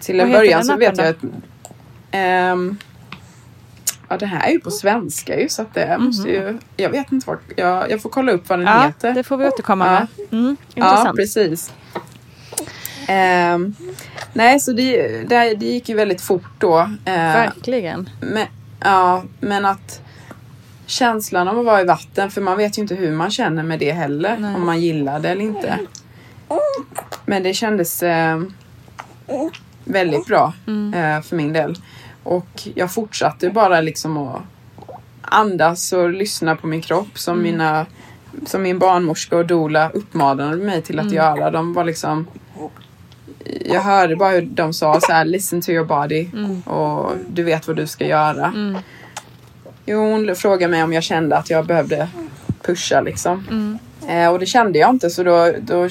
[0.05, 1.17] till en början så vet jag att
[2.11, 2.77] ehm,
[4.09, 7.13] Ja det här är ju på svenska ju så att det måste ju Jag vet
[7.13, 9.13] inte vad Jag, jag får kolla upp vad den ja, heter.
[9.13, 9.93] det får vi återkomma Ja.
[9.93, 10.41] med.
[10.41, 11.17] Mm, Ja intressant.
[11.17, 11.73] precis.
[13.09, 13.75] Ehm,
[14.33, 16.79] nej så det, det, det gick ju väldigt fort då.
[17.05, 18.11] Eh, Verkligen.
[18.21, 18.47] men,
[18.81, 20.01] ja, men att
[20.87, 23.79] känslan av att vara i vatten, för man vet ju inte hur man känner med
[23.79, 24.37] det heller.
[24.39, 24.55] Nej.
[24.55, 25.79] Om man gillar det eller inte.
[27.27, 28.43] Men det kändes eh,
[29.85, 30.52] väldigt bra
[30.94, 31.74] eh, för min del.
[32.23, 34.43] Och jag fortsatte bara liksom att
[35.20, 37.86] andas och lyssna på min kropp som mina
[38.47, 41.15] som min barnmorska och doula uppmanade mig till att Mm.
[41.16, 41.51] göra.
[41.51, 42.27] De var liksom
[43.65, 46.61] jag hörde bara hur de sa så här, listen to your body Mm.
[46.61, 48.52] och du vet vad du ska göra.
[49.86, 52.09] Jo, hon frågade mig om jag kände att jag behövde
[52.62, 53.44] pusha liksom.
[53.51, 53.78] Mm.
[54.09, 55.89] Eh, och det kände jag inte så då, då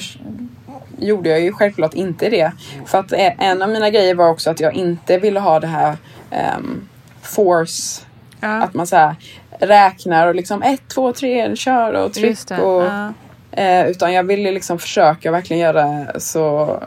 [0.98, 2.52] gjorde jag ju självklart inte det.
[2.86, 5.66] För att eh, en av mina grejer var också att jag inte ville ha det
[5.66, 5.96] här
[6.30, 6.88] ehm,
[7.22, 8.02] force.
[8.40, 9.14] Att man så här
[9.58, 12.50] räknar och liksom ett, två, tre, kör och tryck.
[12.50, 13.12] Och, ja.
[13.52, 16.78] eh, utan jag ville liksom försöka verkligen göra så,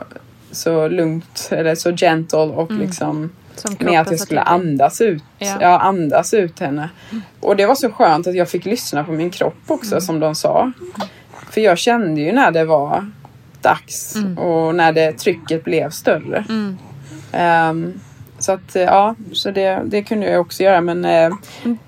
[0.50, 2.82] så lugnt eller så gentle och Mm.
[2.82, 5.22] liksom Som med att jag skulle andas ut.
[5.38, 5.56] Ja.
[5.60, 5.78] Ja.
[5.78, 6.88] andas ut henne.
[7.40, 10.00] Och det var så skönt att jag fick lyssna på min kropp också Mm.
[10.00, 10.72] som de sa.
[11.50, 13.10] För jag kände ju när det var
[13.62, 14.38] dags Mm.
[14.38, 16.44] och när det trycket blev större.
[16.48, 16.78] Mm.
[17.32, 18.00] Ehm,
[18.38, 21.30] så att eh, ja, så det, det kunde jag också göra men eh,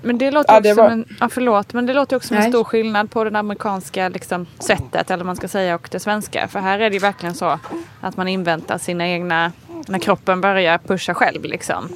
[0.03, 2.29] Men det låter Ja, också det som var- en, ja, förlåt, men det låter också
[2.29, 6.01] som en stor skillnad på det amerikanska liksom, sättet eller man ska säga och det
[6.01, 6.49] svenska.
[6.49, 7.59] För här är det ju verkligen så
[8.01, 9.53] att man inväntar sina egna,
[9.89, 11.89] när kroppen börjar pusha själv liksom.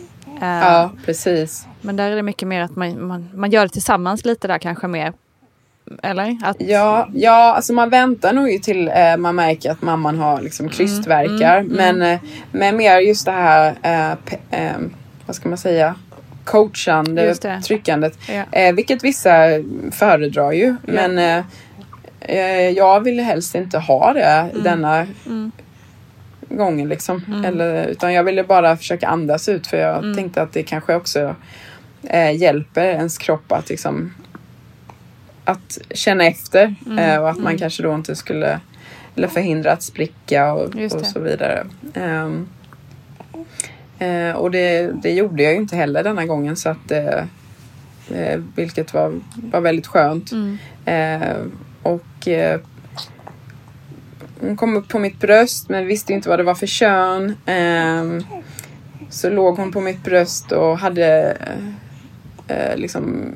[0.42, 1.66] Eh, ja precis.
[1.80, 4.58] Men där är det mycket mer att man, man, man gör det tillsammans lite där
[4.58, 5.12] kanske mer.
[6.02, 6.36] Eller?
[6.42, 10.40] Att, Ja, ja alltså man väntar nog ju till eh, man märker att mamman har
[10.40, 11.58] liksom krystverkar.
[11.58, 11.98] mm, mm.
[11.98, 12.20] Men, eh,
[12.52, 14.10] men mer just det här, eh,
[14.66, 14.76] eh,
[15.26, 15.94] vad ska man säga,
[16.44, 17.34] coachande,
[17.64, 18.18] tryckandet.
[18.28, 18.44] Ja.
[18.60, 19.32] Eh, vilket vissa
[19.92, 20.76] föredrar ju.
[20.82, 21.18] Men
[22.20, 25.52] eh, jag ville helst inte ha det denna Mm.
[26.48, 27.24] gången liksom.
[27.28, 27.44] Mm.
[27.44, 30.14] Eller, utan jag ville bara försöka andas ut för jag Mm.
[30.16, 31.34] tänkte att det kanske också
[32.34, 34.14] hjälper ens kropp att liksom
[35.44, 36.98] att känna efter Mm.
[36.98, 37.58] eh, och att man Mm.
[37.58, 38.60] kanske då inte skulle
[39.16, 41.66] eller förhindra att spricka och, och så vidare.
[41.94, 42.48] Ehm,
[43.98, 47.24] eh, och det, det gjorde jag ju inte heller denna gången så att eh,
[48.10, 50.32] eh, vilket var, var väldigt skönt.
[50.32, 50.58] Mm.
[50.84, 51.36] Eh,
[51.82, 52.28] och
[54.40, 57.36] hon kom upp på mitt bröst men visste inte vad det var för kön.
[57.46, 58.24] Ehm,
[59.10, 61.36] så låg hon på mitt bröst och hade
[62.74, 63.32] liksom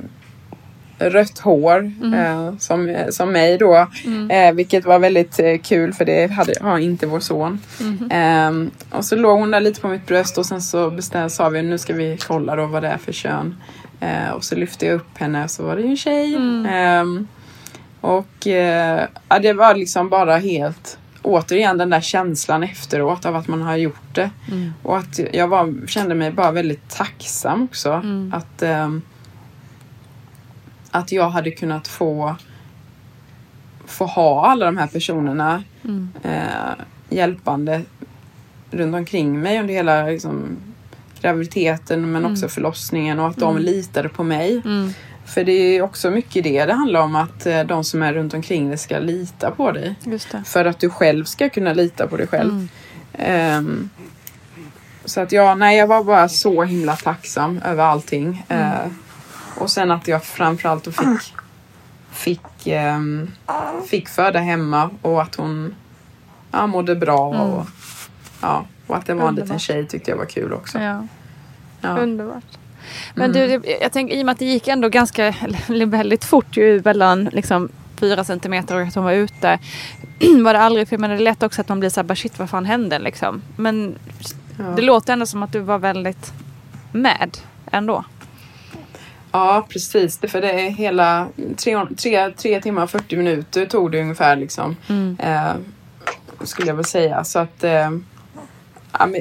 [0.99, 2.15] rött hår Mm.
[2.15, 3.87] eh, som, som mig då.
[4.05, 4.31] Mm.
[4.31, 7.61] Eh, vilket var väldigt eh, kul för det hade, har inte vår son.
[8.11, 11.49] Ehm, och så låg hon där lite på mitt bröst och sen så bestämde, sa
[11.49, 13.57] vi nu ska vi kolla då vad det är för kön.
[14.01, 16.35] Eh, och så lyfte jag upp henne och så var det ju en tjej.
[16.35, 16.67] Mm.
[16.67, 17.29] Ehm,
[18.01, 23.49] och eh, ja, det var liksom bara helt återigen den där känslan efteråt av att
[23.49, 24.31] man har gjort det.
[24.51, 24.73] Mm.
[24.83, 27.93] Och att jag var, kände mig bara väldigt tacksam också.
[27.93, 28.33] Mm.
[28.37, 29.03] Att, ehm,
[30.91, 32.37] att jag hade kunnat få,
[33.87, 36.09] få ha alla de här personerna Mm.
[36.23, 37.83] eh, hjälpande
[38.71, 40.57] runt omkring mig under hela liksom,
[41.21, 42.33] graviditeten men Mm.
[42.33, 43.63] också förlossningen och att de Mm.
[43.63, 44.63] litade på mig.
[44.65, 44.93] Mm.
[45.27, 48.35] För det är också mycket det det handlar om att eh, de som är runt
[48.35, 49.95] omkring dig ska lita på dig.
[50.45, 52.69] För att du själv ska kunna lita på dig själv.
[53.13, 53.91] Ehm,
[55.05, 58.45] så att jag, nej, jag var bara så himla tacksam över allting.
[58.49, 58.95] Mm.
[59.59, 61.35] Eh, och sen att jag framförallt då fick,
[62.11, 63.31] fick, ehm,
[63.89, 65.75] fick föda hemma och att hon
[66.51, 67.35] ja, mådde bra.
[67.35, 67.41] Mm.
[67.47, 67.67] Och,
[68.41, 70.79] ja, och att det var en liten tjej tyckte jag var kul också.
[70.79, 71.07] Ja.
[71.81, 71.89] Ja.
[71.99, 72.45] Underbart.
[73.15, 73.63] Men Mm.
[73.63, 75.35] du, jag tänker i och med att det gick ändå ganska
[75.69, 79.59] väldigt fort ju mellan liksom fyra centimeter och att hon var ute.
[80.45, 82.05] var det aldrig, för jag menar det är lätt också att man blir så här,
[82.05, 83.43] bara shit vad fan hände liksom.
[83.57, 83.95] Men
[84.59, 84.65] Ja.
[84.65, 86.33] det låter ändå som att du var väldigt
[86.93, 87.39] med
[87.73, 88.05] ändå.
[89.33, 90.19] Ja, precis.
[90.19, 94.37] Det, för det är hela tre, tre, tre timmar och 40 minuter tog det ungefär
[94.37, 94.77] liksom.
[94.89, 95.17] Mm.
[95.21, 95.53] Eh,
[96.45, 97.25] skulle jag väl säga.
[97.25, 97.91] Så att, eh,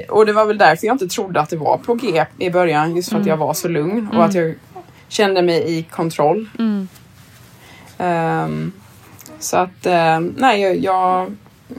[0.09, 2.95] och det var väl därför jag inte trodde att det var på G i början.
[2.95, 3.29] Just för att Mm.
[3.29, 4.17] jag var så lugn Mm.
[4.17, 4.55] och att jag
[5.07, 6.49] kände mig i kontroll.
[6.59, 6.87] Mm.
[7.97, 8.71] Ehm,
[9.39, 11.35] så att, eh, nej, jag, jag,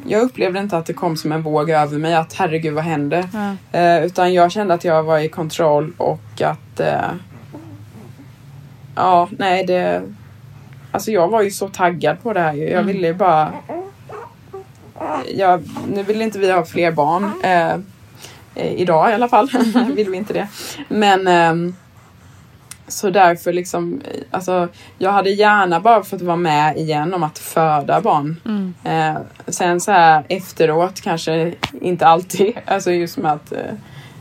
[0.06, 3.28] jag upplevde inte att det kom som en våg över mig att herregud vad händer.
[3.32, 3.78] Ja.
[3.78, 7.10] Eh, utan jag kände att jag var i kontroll och att eh,
[8.98, 10.02] Ja, nej det
[10.92, 12.62] Alltså jag var ju så taggad på det här ju.
[12.62, 12.86] Jag Mm.
[12.86, 13.52] ville ju bara
[15.34, 17.72] jag, Nu vill inte vi ha fler barn eh,
[18.54, 19.50] eh, Idag i alla fall
[19.96, 20.48] vill vi inte det.
[20.88, 21.74] Men ehm,
[22.88, 24.68] Så därför liksom eh, Alltså
[24.98, 28.40] jag hade gärna bara fått vara med igen om att föda barn.
[28.44, 28.74] Mm.
[28.84, 32.52] Eh, sen så här efteråt kanske inte alltid.
[32.66, 33.58] Alltså just med att eh,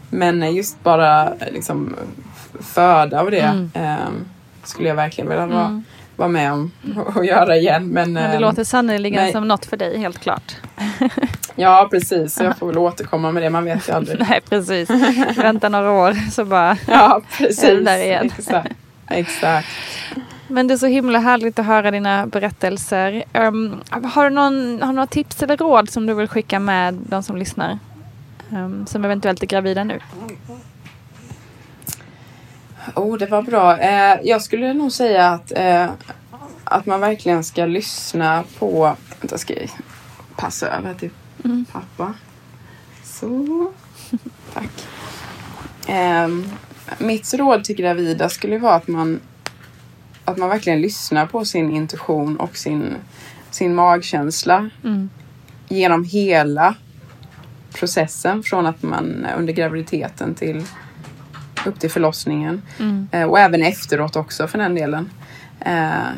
[0.09, 1.95] Men just bara eh, liksom
[2.61, 3.39] föda och det
[3.75, 4.25] Mm.
[4.67, 5.83] Skulle jag verkligen vilja vara, Mm.
[6.15, 6.71] vara med om
[7.15, 7.87] och göra igen.
[7.87, 10.55] Men, Men det eh, låter sannerligen som något för dig helt klart.
[11.59, 13.49] Ja precis, jag får väl återkomma med det.
[13.49, 14.19] Man vet ju aldrig.
[14.29, 14.89] Nej precis.
[15.37, 17.85] Vänta några år så bara Ja är det precis.
[17.85, 18.25] där igen.
[18.37, 18.73] Exakt.
[19.09, 19.67] Exakt.
[20.47, 23.23] Men det är så himla härligt att höra dina berättelser.
[23.33, 26.93] Um, har, du någon, har du några tips eller råd som du vill skicka med
[26.93, 27.79] de som lyssnar?
[28.49, 29.99] Um, som eventuellt är gravida nu?
[32.95, 33.77] Oh, det var bra.
[33.77, 35.89] Eh, jag skulle nog säga att, eh,
[36.63, 38.95] att man verkligen ska lyssna på...
[39.19, 39.69] Vänta, ska jag
[40.35, 41.09] passa över till
[41.45, 41.65] mm.
[41.71, 42.13] pappa.
[43.03, 43.71] Så.
[44.53, 44.87] Tack.
[45.87, 46.27] Eh,
[46.97, 49.19] mitt råd till gravida skulle vara att man,
[50.25, 52.95] att man verkligen lyssnar på sin intuition och sin,
[53.51, 55.09] sin magkänsla mm.
[55.67, 56.75] genom hela
[57.73, 60.63] processen från att man under graviditeten till
[61.67, 62.61] upp till förlossningen.
[62.79, 63.07] Mm.
[63.11, 65.09] Eh, och även efteråt också för den delen.
[65.59, 66.09] Eh,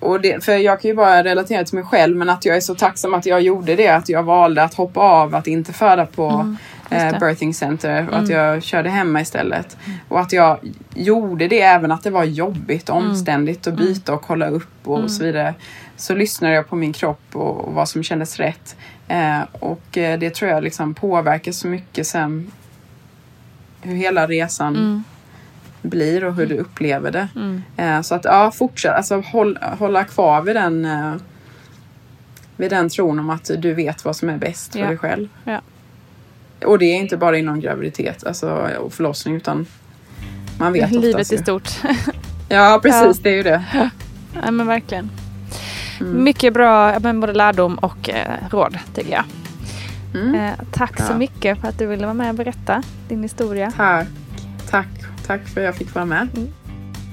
[0.00, 2.60] och det, för jag kan ju bara relatera till mig själv men att jag är
[2.60, 3.88] så tacksam att jag gjorde det.
[3.88, 6.56] Att jag valde att hoppa av, att inte föda på mm,
[6.90, 8.24] eh, birthing center och mm.
[8.24, 9.76] att jag körde hemma istället.
[9.84, 9.98] Mm.
[10.08, 10.58] Och att jag
[10.94, 13.04] gjorde det även att det var jobbigt mm.
[13.04, 13.76] omständigt att mm.
[13.76, 15.54] byta och kolla upp och, och så vidare.
[15.96, 18.76] Så lyssnade jag på min kropp och, och vad som kändes rätt.
[19.08, 22.52] Eh, och eh, det tror jag liksom påverkar så mycket sen
[23.86, 25.04] hur hela resan mm.
[25.82, 27.28] blir och hur du upplever det.
[27.36, 27.62] Mm.
[27.76, 31.14] Eh, så att ja, fortsätt, alltså håll, hålla kvar vid den eh,
[32.56, 34.86] vid den tron om att du vet vad som är bäst för ja.
[34.86, 35.28] dig själv.
[35.44, 35.60] Ja.
[36.64, 39.66] Och det är inte bara inom graviditet alltså, och förlossning utan
[40.58, 41.70] man vet Livet i stort.
[42.48, 43.16] ja, precis.
[43.16, 43.22] Ja.
[43.22, 43.64] Det är ju det.
[44.44, 45.10] Ja, men verkligen.
[46.00, 46.24] Mm.
[46.24, 49.24] Mycket bra men både lärdom och eh, råd tycker jag.
[50.16, 50.34] Mm.
[50.34, 51.04] Eh, tack ja.
[51.04, 53.72] så mycket för att du ville vara med och berätta din historia.
[53.76, 54.06] Tack.
[54.70, 54.88] Tack.
[55.26, 56.28] Tack för att jag fick vara med.
[56.36, 56.52] Mm.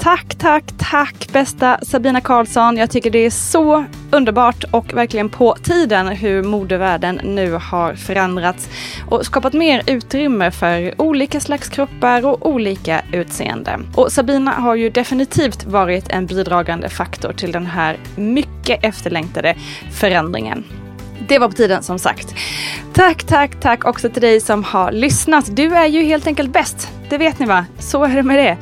[0.03, 2.77] Tack, tack, tack bästa Sabina Karlsson.
[2.77, 8.69] Jag tycker det är så underbart och verkligen på tiden hur modevärlden nu har förändrats
[9.09, 13.87] och skapat mer utrymme för olika slags kroppar och olika utseenden.
[13.95, 19.55] Och Sabina har ju definitivt varit en bidragande faktor till den här mycket efterlängtade
[19.91, 20.63] förändringen.
[21.27, 22.35] Det var på tiden som sagt.
[22.93, 25.55] Tack, tack, tack också till dig som har lyssnat.
[25.55, 26.91] Du är ju helt enkelt bäst.
[27.09, 27.65] Det vet ni va?
[27.79, 28.57] Så är det med det.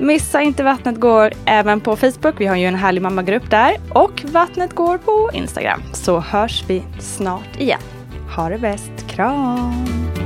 [0.00, 2.34] Missa inte Vattnet går även på Facebook.
[2.38, 3.76] Vi har ju en härlig mammagrupp där.
[3.88, 5.82] Och Vattnet går på Instagram.
[5.92, 7.80] Så hörs vi snart igen.
[8.36, 8.92] Ha det bäst.
[9.08, 10.25] Kram!